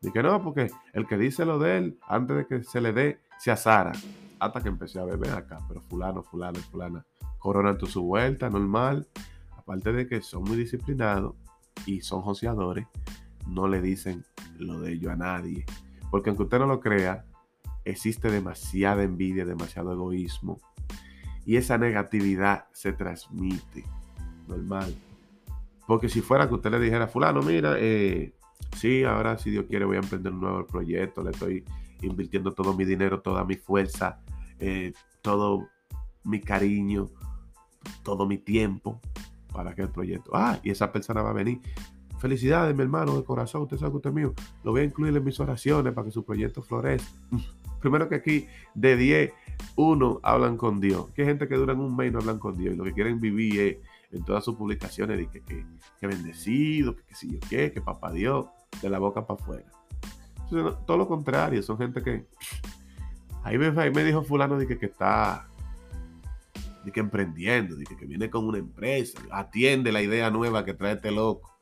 Dije, 0.00 0.22
no, 0.22 0.42
porque 0.42 0.70
el 0.92 1.06
que 1.06 1.18
dice 1.18 1.44
lo 1.44 1.58
de 1.58 1.78
él, 1.78 1.98
antes 2.06 2.36
de 2.36 2.46
que 2.46 2.62
se 2.62 2.80
le 2.80 2.92
dé, 2.92 3.20
se 3.38 3.50
asara. 3.50 3.92
Hasta 4.38 4.62
que 4.62 4.68
empecé 4.68 5.00
a 5.00 5.04
beber 5.04 5.32
acá, 5.32 5.58
pero 5.66 5.80
fulano, 5.80 6.22
fulano, 6.22 6.58
fulana, 6.60 7.04
coronan 7.38 7.76
tu 7.76 7.86
su 7.86 8.02
vuelta, 8.02 8.48
normal. 8.48 9.06
Aparte 9.56 9.92
de 9.92 10.06
que 10.06 10.20
son 10.20 10.44
muy 10.44 10.56
disciplinados 10.56 11.34
y 11.86 12.02
son 12.02 12.22
joseadores, 12.22 12.86
no 13.48 13.66
le 13.66 13.80
dicen 13.80 14.24
lo 14.58 14.80
de 14.80 14.92
ello 14.92 15.10
a 15.10 15.16
nadie. 15.16 15.64
Porque 16.10 16.30
aunque 16.30 16.44
usted 16.44 16.58
no 16.58 16.66
lo 16.66 16.80
crea, 16.80 17.24
existe 17.84 18.30
demasiada 18.30 19.02
envidia, 19.02 19.44
demasiado 19.44 19.92
egoísmo. 19.92 20.60
Y 21.46 21.56
esa 21.56 21.78
negatividad 21.78 22.66
se 22.72 22.92
transmite. 22.92 23.84
Normal. 24.48 24.94
Porque 25.86 26.08
si 26.08 26.20
fuera 26.20 26.48
que 26.48 26.54
usted 26.54 26.70
le 26.70 26.80
dijera, 26.80 27.06
fulano, 27.08 27.42
mira, 27.42 27.76
eh, 27.78 28.32
sí, 28.76 29.04
ahora 29.04 29.38
si 29.38 29.50
Dios 29.50 29.66
quiere 29.68 29.84
voy 29.84 29.96
a 29.96 30.00
emprender 30.00 30.32
un 30.32 30.40
nuevo 30.40 30.66
proyecto, 30.66 31.22
le 31.22 31.30
estoy 31.30 31.64
invirtiendo 32.02 32.52
todo 32.52 32.74
mi 32.74 32.84
dinero, 32.84 33.20
toda 33.20 33.44
mi 33.44 33.56
fuerza, 33.56 34.20
eh, 34.58 34.92
todo 35.22 35.68
mi 36.24 36.40
cariño, 36.40 37.08
todo 38.02 38.26
mi 38.26 38.38
tiempo 38.38 39.00
para 39.52 39.70
aquel 39.70 39.88
proyecto. 39.88 40.30
Ah, 40.34 40.58
y 40.62 40.70
esa 40.70 40.90
persona 40.90 41.22
va 41.22 41.30
a 41.30 41.34
venir. 41.34 41.60
Felicidades, 42.18 42.74
mi 42.74 42.82
hermano, 42.82 43.16
de 43.16 43.24
corazón, 43.24 43.62
usted 43.62 43.76
sabe 43.76 43.92
que 43.92 43.96
usted 43.96 44.10
es 44.10 44.16
mío. 44.16 44.34
Lo 44.62 44.72
voy 44.72 44.80
a 44.80 44.84
incluir 44.84 45.14
en 45.14 45.22
mis 45.22 45.38
oraciones 45.40 45.92
para 45.92 46.06
que 46.06 46.10
su 46.10 46.24
proyecto 46.24 46.62
florezca. 46.62 47.10
Primero 47.80 48.08
que 48.08 48.14
aquí, 48.14 48.46
de 48.74 48.96
10, 48.96 49.32
uno 49.76 50.20
hablan 50.22 50.56
con 50.56 50.80
Dios. 50.80 51.10
Que 51.10 51.24
gente 51.24 51.46
que 51.46 51.54
duran 51.54 51.80
un 51.80 51.94
mes 51.94 52.08
y 52.08 52.12
no 52.12 52.20
hablan 52.20 52.38
con 52.38 52.56
Dios. 52.56 52.74
Y 52.74 52.76
lo 52.78 52.84
que 52.84 52.94
quieren 52.94 53.20
vivir 53.20 53.60
es 53.60 53.76
en 54.14 54.24
todas 54.24 54.44
sus 54.44 54.54
publicaciones 54.54 55.18
de 55.18 55.28
que, 55.28 55.42
que, 55.42 56.06
bendecido, 56.06 56.96
que, 56.96 57.02
que 57.04 57.14
si 57.14 57.32
yo 57.32 57.40
qué, 57.48 57.72
que 57.72 57.80
papá 57.80 58.12
Dios, 58.12 58.46
de 58.80 58.88
la 58.88 58.98
boca 58.98 59.26
para 59.26 59.42
afuera. 59.42 59.66
todo 60.86 60.96
lo 60.96 61.08
contrario, 61.08 61.62
son 61.62 61.78
gente 61.78 62.02
que 62.02 62.26
Ahí 63.44 63.58
me, 63.58 63.70
me 63.70 64.04
dijo 64.04 64.22
fulano 64.24 64.58
de 64.58 64.66
que, 64.66 64.78
que 64.78 64.86
está 64.86 65.46
de 66.82 66.92
que 66.92 67.00
emprendiendo, 67.00 67.76
de 67.76 67.84
que, 67.84 67.96
que, 67.96 68.06
viene 68.06 68.28
con 68.28 68.46
una 68.46 68.58
empresa, 68.58 69.18
atiende 69.30 69.92
la 69.92 70.02
idea 70.02 70.30
nueva 70.30 70.64
que 70.64 70.74
trae 70.74 70.94
este 70.94 71.10
loco, 71.10 71.58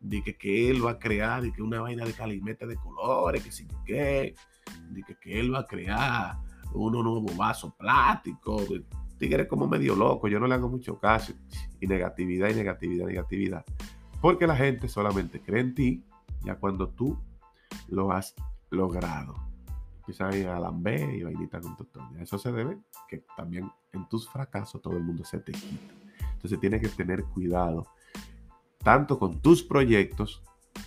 de 0.00 0.22
que, 0.22 0.36
que 0.36 0.70
él 0.70 0.84
va 0.84 0.92
a 0.92 0.98
crear, 0.98 1.42
de 1.42 1.52
que 1.52 1.62
una 1.62 1.80
vaina 1.80 2.04
de 2.04 2.12
calimete 2.12 2.66
de 2.66 2.76
colores, 2.76 3.42
que 3.42 3.52
sí 3.52 3.66
que, 3.86 4.34
de 4.90 5.02
que, 5.02 5.16
que 5.16 5.40
él 5.40 5.54
va 5.54 5.60
a 5.60 5.66
crear 5.66 6.36
uno 6.74 7.02
nuevo 7.02 7.26
vaso 7.36 7.74
plástico, 7.76 8.62
tigre 9.22 9.46
como 9.46 9.68
medio 9.68 9.94
loco, 9.94 10.26
yo 10.26 10.40
no 10.40 10.48
le 10.48 10.54
hago 10.56 10.68
mucho 10.68 10.98
caso, 10.98 11.32
y 11.80 11.86
negatividad, 11.86 12.48
y 12.48 12.54
negatividad, 12.54 13.06
negatividad, 13.06 13.64
porque 14.20 14.48
la 14.48 14.56
gente 14.56 14.88
solamente 14.88 15.40
cree 15.40 15.60
en 15.60 15.74
ti 15.76 16.04
ya 16.44 16.56
cuando 16.56 16.88
tú 16.88 17.16
lo 17.86 18.10
has 18.10 18.34
logrado 18.70 19.52
empiezan 19.98 20.48
a 20.48 20.58
lamber 20.58 21.14
y 21.14 21.22
vainita 21.22 21.60
con 21.60 21.76
tu 21.76 21.86
Eso 22.18 22.36
se 22.36 22.50
debe 22.50 22.78
que 23.08 23.24
también 23.36 23.70
en 23.92 24.08
tus 24.08 24.28
fracasos 24.28 24.82
todo 24.82 24.96
el 24.96 25.04
mundo 25.04 25.24
se 25.24 25.38
te 25.38 25.52
quita. 25.52 25.94
Entonces 26.32 26.58
tienes 26.58 26.80
que 26.80 26.88
tener 26.88 27.22
cuidado 27.22 27.86
tanto 28.78 29.20
con 29.20 29.40
tus 29.40 29.62
proyectos, 29.62 30.42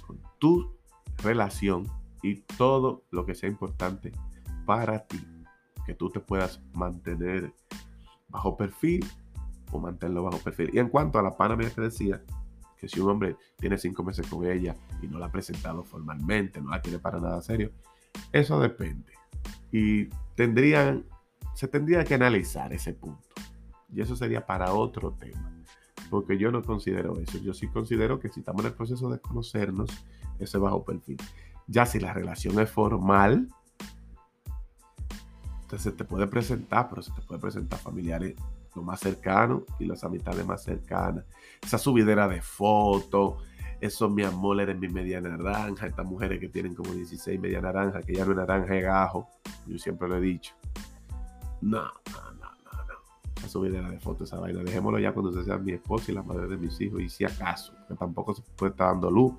con 0.05 0.19
tu 0.37 0.75
relación 1.23 1.87
y 2.21 2.41
todo 2.41 3.05
lo 3.09 3.25
que 3.25 3.35
sea 3.35 3.47
importante 3.47 4.11
para 4.65 5.07
ti. 5.07 5.25
Que 5.85 5.93
tú 5.93 6.09
te 6.09 6.19
puedas 6.19 6.61
mantener 6.73 7.53
bajo 8.27 8.57
perfil 8.57 9.05
o 9.71 9.79
mantenerlo 9.79 10.23
bajo 10.23 10.39
perfil. 10.39 10.69
Y 10.73 10.79
en 10.79 10.89
cuanto 10.89 11.19
a 11.19 11.23
la 11.23 11.35
pana, 11.35 11.55
mira 11.55 11.69
te 11.69 11.81
decía 11.81 12.21
que 12.77 12.87
si 12.87 12.99
un 12.99 13.09
hombre 13.09 13.35
tiene 13.57 13.77
cinco 13.77 14.03
meses 14.03 14.27
con 14.27 14.45
ella 14.45 14.75
y 15.01 15.07
no 15.07 15.17
la 15.17 15.27
ha 15.27 15.31
presentado 15.31 15.83
formalmente, 15.83 16.61
no 16.61 16.69
la 16.69 16.81
tiene 16.81 16.99
para 16.99 17.19
nada 17.19 17.41
serio, 17.41 17.71
eso 18.31 18.59
depende. 18.59 19.13
Y 19.71 20.05
tendrían, 20.35 21.05
se 21.53 21.67
tendría 21.67 22.03
que 22.03 22.15
analizar 22.15 22.73
ese 22.73 22.93
punto. 22.93 23.23
Y 23.93 24.01
eso 24.01 24.15
sería 24.15 24.45
para 24.45 24.73
otro 24.73 25.11
tema. 25.11 25.51
Porque 26.09 26.37
yo 26.37 26.51
no 26.51 26.61
considero 26.61 27.17
eso. 27.19 27.37
Yo 27.39 27.53
sí 27.53 27.67
considero 27.67 28.19
que 28.19 28.29
si 28.29 28.41
estamos 28.41 28.61
en 28.61 28.71
el 28.71 28.73
proceso 28.73 29.09
de 29.09 29.19
conocernos, 29.19 29.89
ese 30.39 30.57
bajo 30.57 30.83
perfil. 30.83 31.17
Ya 31.67 31.85
si 31.85 31.99
la 31.99 32.13
relación 32.13 32.59
es 32.59 32.69
formal, 32.69 33.47
entonces 35.65 35.97
te 35.97 36.05
puede 36.05 36.27
presentar, 36.27 36.87
pero 36.89 37.01
se 37.01 37.11
te 37.11 37.21
puede 37.21 37.41
presentar 37.41 37.79
familiares 37.79 38.35
lo 38.75 38.83
más 38.83 38.99
cercanos 38.99 39.63
y 39.79 39.85
las 39.85 40.03
amistades 40.03 40.45
más 40.45 40.63
cercanas. 40.63 41.25
Esa 41.63 41.79
subidera 41.79 42.27
de 42.27 42.39
fotos, 42.41 43.43
esos 43.81 44.11
mi 44.11 44.23
amor 44.23 44.61
eres 44.61 44.77
mi 44.77 44.89
media 44.89 45.19
naranja, 45.19 45.87
estas 45.87 46.05
mujeres 46.05 46.39
que 46.39 46.49
tienen 46.49 46.75
como 46.75 46.93
16 46.93 47.39
media 47.39 47.61
naranja, 47.61 48.03
que 48.03 48.13
ya 48.13 48.25
no 48.25 48.31
es 48.31 48.37
naranja 48.37 48.77
es 48.77 48.83
gajo, 48.83 49.27
yo 49.65 49.79
siempre 49.79 50.07
lo 50.07 50.17
he 50.17 50.21
dicho. 50.21 50.53
No, 51.61 51.81
no, 51.81 52.31
no, 52.33 52.51
no, 52.63 52.83
no. 52.85 52.93
Esa 53.37 53.49
subidera 53.49 53.89
de 53.89 53.99
fotos, 53.99 54.29
esa 54.29 54.39
vaina, 54.39 54.61
dejémoslo 54.61 54.99
ya 54.99 55.13
cuando 55.13 55.31
se 55.31 55.43
sea 55.45 55.57
mi 55.57 55.71
esposa 55.71 56.11
y 56.11 56.15
la 56.15 56.21
madre 56.21 56.47
de 56.47 56.57
mis 56.57 56.79
hijos, 56.79 57.01
y 57.01 57.09
si 57.09 57.25
acaso, 57.25 57.73
que 57.87 57.95
tampoco 57.95 58.35
se 58.35 58.43
puede 58.55 58.69
estar 58.71 58.89
dando 58.89 59.09
luz 59.09 59.33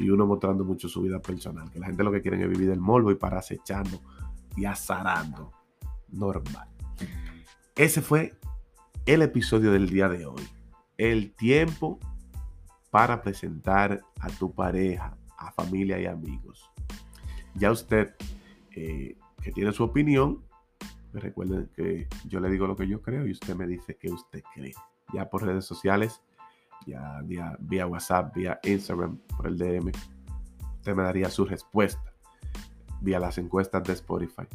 y 0.00 0.10
uno 0.10 0.26
mostrando 0.26 0.64
mucho 0.64 0.88
su 0.88 1.00
vida 1.00 1.20
personal, 1.20 1.70
que 1.70 1.78
la 1.78 1.86
gente 1.86 2.02
lo 2.02 2.10
que 2.10 2.22
quiere 2.22 2.42
es 2.42 2.48
vivir 2.48 2.70
del 2.70 2.80
morbo 2.80 3.12
y 3.12 3.14
para 3.14 3.38
acechando 3.38 4.00
y 4.56 4.64
azarando. 4.64 5.59
Normal. 6.12 6.68
Ese 7.76 8.02
fue 8.02 8.34
el 9.06 9.22
episodio 9.22 9.72
del 9.72 9.88
día 9.88 10.08
de 10.08 10.26
hoy. 10.26 10.42
El 10.98 11.32
tiempo 11.34 11.98
para 12.90 13.22
presentar 13.22 14.00
a 14.20 14.28
tu 14.28 14.52
pareja, 14.54 15.16
a 15.38 15.52
familia 15.52 15.98
y 15.98 16.06
amigos. 16.06 16.70
Ya 17.54 17.70
usted 17.70 18.14
eh, 18.72 19.16
que 19.42 19.52
tiene 19.52 19.72
su 19.72 19.84
opinión, 19.84 20.44
pues 21.10 21.24
recuerden 21.24 21.70
que 21.74 22.08
yo 22.26 22.40
le 22.40 22.50
digo 22.50 22.66
lo 22.66 22.76
que 22.76 22.86
yo 22.86 23.00
creo 23.00 23.26
y 23.26 23.32
usted 23.32 23.54
me 23.54 23.66
dice 23.66 23.96
que 23.96 24.10
usted 24.10 24.42
cree. 24.54 24.74
Ya 25.14 25.28
por 25.30 25.44
redes 25.44 25.64
sociales, 25.64 26.20
ya 26.86 27.20
vía, 27.24 27.56
vía 27.60 27.86
WhatsApp, 27.86 28.34
vía 28.34 28.60
Instagram, 28.62 29.18
por 29.36 29.46
el 29.46 29.56
DM, 29.56 29.90
usted 30.76 30.94
me 30.94 31.02
daría 31.02 31.30
su 31.30 31.44
respuesta 31.44 32.10
vía 33.00 33.18
las 33.18 33.38
encuestas 33.38 33.82
de 33.84 33.94
Spotify 33.94 34.46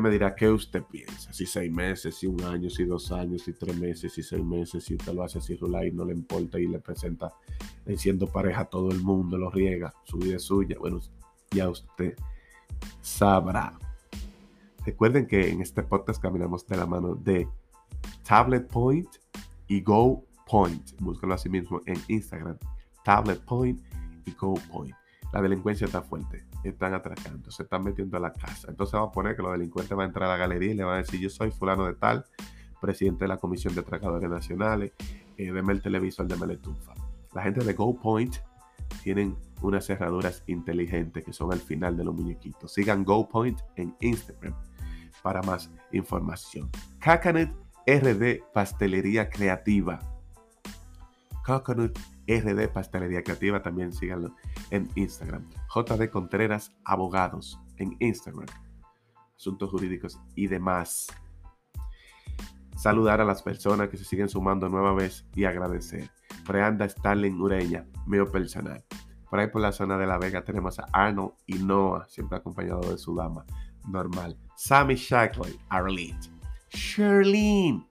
me 0.00 0.10
dirá 0.10 0.34
qué 0.34 0.48
usted 0.48 0.82
piensa. 0.84 1.32
Si 1.32 1.46
seis 1.46 1.70
meses, 1.70 2.14
si 2.14 2.26
un 2.26 2.42
año, 2.42 2.70
si 2.70 2.84
dos 2.84 3.10
años, 3.12 3.42
si 3.42 3.52
tres 3.52 3.76
meses, 3.76 4.12
si 4.12 4.22
seis 4.22 4.44
meses, 4.44 4.84
si 4.84 4.94
usted 4.94 5.12
lo 5.12 5.22
hace 5.22 5.38
así, 5.38 5.54
y 5.54 5.90
no 5.92 6.04
le 6.04 6.12
importa 6.12 6.58
y 6.58 6.66
le 6.66 6.78
presenta 6.78 7.32
siendo 7.96 8.26
pareja 8.26 8.62
a 8.62 8.64
todo 8.66 8.90
el 8.90 9.00
mundo, 9.00 9.36
lo 9.36 9.50
riega, 9.50 9.92
su 10.04 10.18
vida 10.18 10.36
es 10.36 10.42
suya. 10.42 10.76
Bueno, 10.78 11.00
ya 11.50 11.68
usted 11.68 12.16
sabrá. 13.00 13.78
Recuerden 14.84 15.26
que 15.26 15.50
en 15.50 15.60
este 15.60 15.82
podcast 15.82 16.20
caminamos 16.20 16.66
de 16.66 16.76
la 16.76 16.86
mano 16.86 17.14
de 17.14 17.48
Tablet 18.26 18.66
Point 18.68 19.08
y 19.68 19.80
Go 19.80 20.24
Point. 20.46 21.00
Búscalo 21.00 21.34
así 21.34 21.48
mismo 21.48 21.80
en 21.86 21.96
Instagram. 22.08 22.58
Tablet 23.04 23.40
Point 23.44 23.80
y 24.26 24.32
Go 24.32 24.54
Point. 24.70 25.01
La 25.32 25.40
delincuencia 25.40 25.86
está 25.86 26.02
fuerte 26.02 26.44
están 26.64 26.94
atracando, 26.94 27.50
se 27.50 27.64
están 27.64 27.84
metiendo 27.84 28.16
a 28.16 28.20
la 28.20 28.32
casa. 28.32 28.68
Entonces 28.68 28.98
va 28.98 29.04
a 29.04 29.12
poner 29.12 29.36
que 29.36 29.42
los 29.42 29.52
delincuentes 29.52 29.96
van 29.96 30.04
a 30.04 30.06
entrar 30.08 30.30
a 30.30 30.32
la 30.32 30.38
galería 30.38 30.70
y 30.70 30.74
le 30.74 30.84
van 30.84 30.94
a 30.94 30.98
decir, 30.98 31.20
yo 31.20 31.28
soy 31.28 31.50
fulano 31.50 31.86
de 31.86 31.94
tal, 31.94 32.24
presidente 32.80 33.24
de 33.24 33.28
la 33.28 33.36
Comisión 33.38 33.74
de 33.74 33.80
Atracadores 33.80 34.28
Nacionales, 34.28 34.92
eh, 35.36 35.52
deme 35.52 35.72
el 35.72 35.82
televisor, 35.82 36.26
deme 36.26 36.46
la 36.46 36.52
estufa. 36.54 36.94
La 37.32 37.42
gente 37.42 37.64
de 37.64 37.72
Go 37.72 37.98
Point 37.98 38.36
tienen 39.02 39.36
unas 39.62 39.86
cerraduras 39.86 40.42
inteligentes 40.46 41.24
que 41.24 41.32
son 41.32 41.52
al 41.52 41.60
final 41.60 41.96
de 41.96 42.04
los 42.04 42.14
muñequitos. 42.14 42.72
Sigan 42.72 43.04
Go 43.04 43.28
Point 43.28 43.60
en 43.76 43.96
Instagram 44.00 44.54
para 45.22 45.42
más 45.42 45.70
información. 45.92 46.68
Cacanet 46.98 47.50
RD 47.86 48.42
Pastelería 48.52 49.28
Creativa. 49.30 49.98
Coconut 51.44 51.98
RD 52.26 52.68
Pastelería 52.68 53.22
Creativa, 53.22 53.62
también 53.62 53.92
síganlo 53.92 54.34
en 54.70 54.88
Instagram. 54.94 55.48
JD 55.74 56.10
Contreras 56.10 56.72
Abogados 56.84 57.60
en 57.76 57.96
Instagram. 58.00 58.46
Asuntos 59.36 59.70
jurídicos 59.70 60.20
y 60.34 60.46
demás. 60.46 61.08
Saludar 62.76 63.20
a 63.20 63.24
las 63.24 63.42
personas 63.42 63.88
que 63.88 63.96
se 63.96 64.04
siguen 64.04 64.28
sumando 64.28 64.68
nueva 64.68 64.92
vez 64.94 65.26
y 65.34 65.44
agradecer. 65.44 66.10
Preanda 66.46 66.84
Stalin 66.86 67.40
Ureña, 67.40 67.86
mío 68.06 68.30
personal. 68.30 68.84
Por 69.28 69.40
ahí 69.40 69.48
por 69.48 69.62
la 69.62 69.72
zona 69.72 69.96
de 69.98 70.06
La 70.06 70.18
Vega 70.18 70.44
tenemos 70.44 70.78
a 70.78 70.86
Arnold 70.92 71.32
y 71.46 71.54
Noah, 71.54 72.06
siempre 72.08 72.38
acompañado 72.38 72.90
de 72.90 72.98
su 72.98 73.14
dama. 73.14 73.44
Normal. 73.88 74.38
Sammy 74.56 74.94
Shackley, 74.94 75.58
Arlene. 75.68 76.18
Sherlyn. 76.70 77.86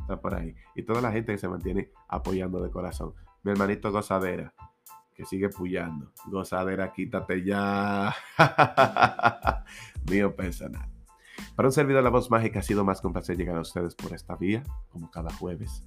Está 0.00 0.20
por 0.20 0.34
ahí. 0.34 0.54
Y 0.74 0.82
toda 0.82 1.00
la 1.00 1.12
gente 1.12 1.32
que 1.32 1.38
se 1.38 1.48
mantiene 1.48 1.90
apoyando 2.08 2.62
de 2.62 2.70
corazón 2.70 3.14
mi 3.42 3.52
hermanito 3.52 3.90
Gozadera, 3.90 4.54
que 5.14 5.24
sigue 5.24 5.48
puyando. 5.48 6.12
Gozadera, 6.26 6.92
quítate 6.92 7.44
ya. 7.44 8.14
Mío 10.10 10.34
personal. 10.34 10.88
Para 11.56 11.68
un 11.68 11.72
servidor 11.72 12.00
de 12.00 12.04
la 12.04 12.10
voz 12.10 12.30
mágica 12.30 12.60
ha 12.60 12.62
sido 12.62 12.84
más 12.84 13.00
que 13.00 13.06
un 13.06 13.12
placer 13.12 13.36
llegar 13.36 13.56
a 13.56 13.60
ustedes 13.60 13.94
por 13.94 14.12
esta 14.12 14.36
vía, 14.36 14.62
como 14.90 15.10
cada 15.10 15.32
jueves. 15.32 15.86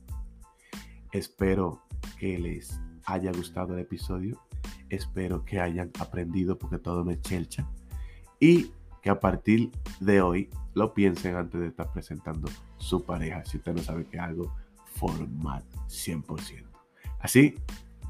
Espero 1.12 1.82
que 2.20 2.38
les 2.38 2.80
haya 3.06 3.32
gustado 3.32 3.74
el 3.74 3.80
episodio. 3.80 4.40
Espero 4.90 5.46
que 5.46 5.60
hayan 5.60 5.92
aprendido 6.00 6.58
porque 6.58 6.78
todo 6.78 7.04
me 7.04 7.20
chelcha. 7.20 7.68
Y 8.40 8.72
que 9.02 9.10
a 9.10 9.20
partir 9.20 9.72
de 10.00 10.22
hoy 10.22 10.50
lo 10.74 10.94
piensen 10.94 11.36
antes 11.36 11.62
de 11.62 11.68
estar 11.68 11.92
presentando 11.92 12.50
su 12.78 13.04
pareja. 13.04 13.46
Si 13.46 13.58
usted 13.58 13.74
no 13.74 13.82
sabe 13.82 14.06
que 14.06 14.20
algo 14.20 14.54
formal 14.86 15.64
100%. 15.88 16.75
Así 17.26 17.56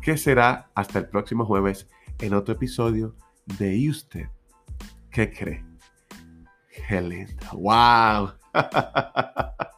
que 0.01 0.17
será 0.17 0.69
hasta 0.75 0.99
el 0.99 1.07
próximo 1.07 1.45
jueves 1.45 1.87
en 2.19 2.33
otro 2.33 2.55
episodio 2.55 3.15
de 3.57 3.73
¿Y 3.73 3.89
usted 3.89 4.27
qué 5.09 5.31
cree? 5.31 5.63
¡Qué! 6.89 7.33
¡Wow! 7.53 8.33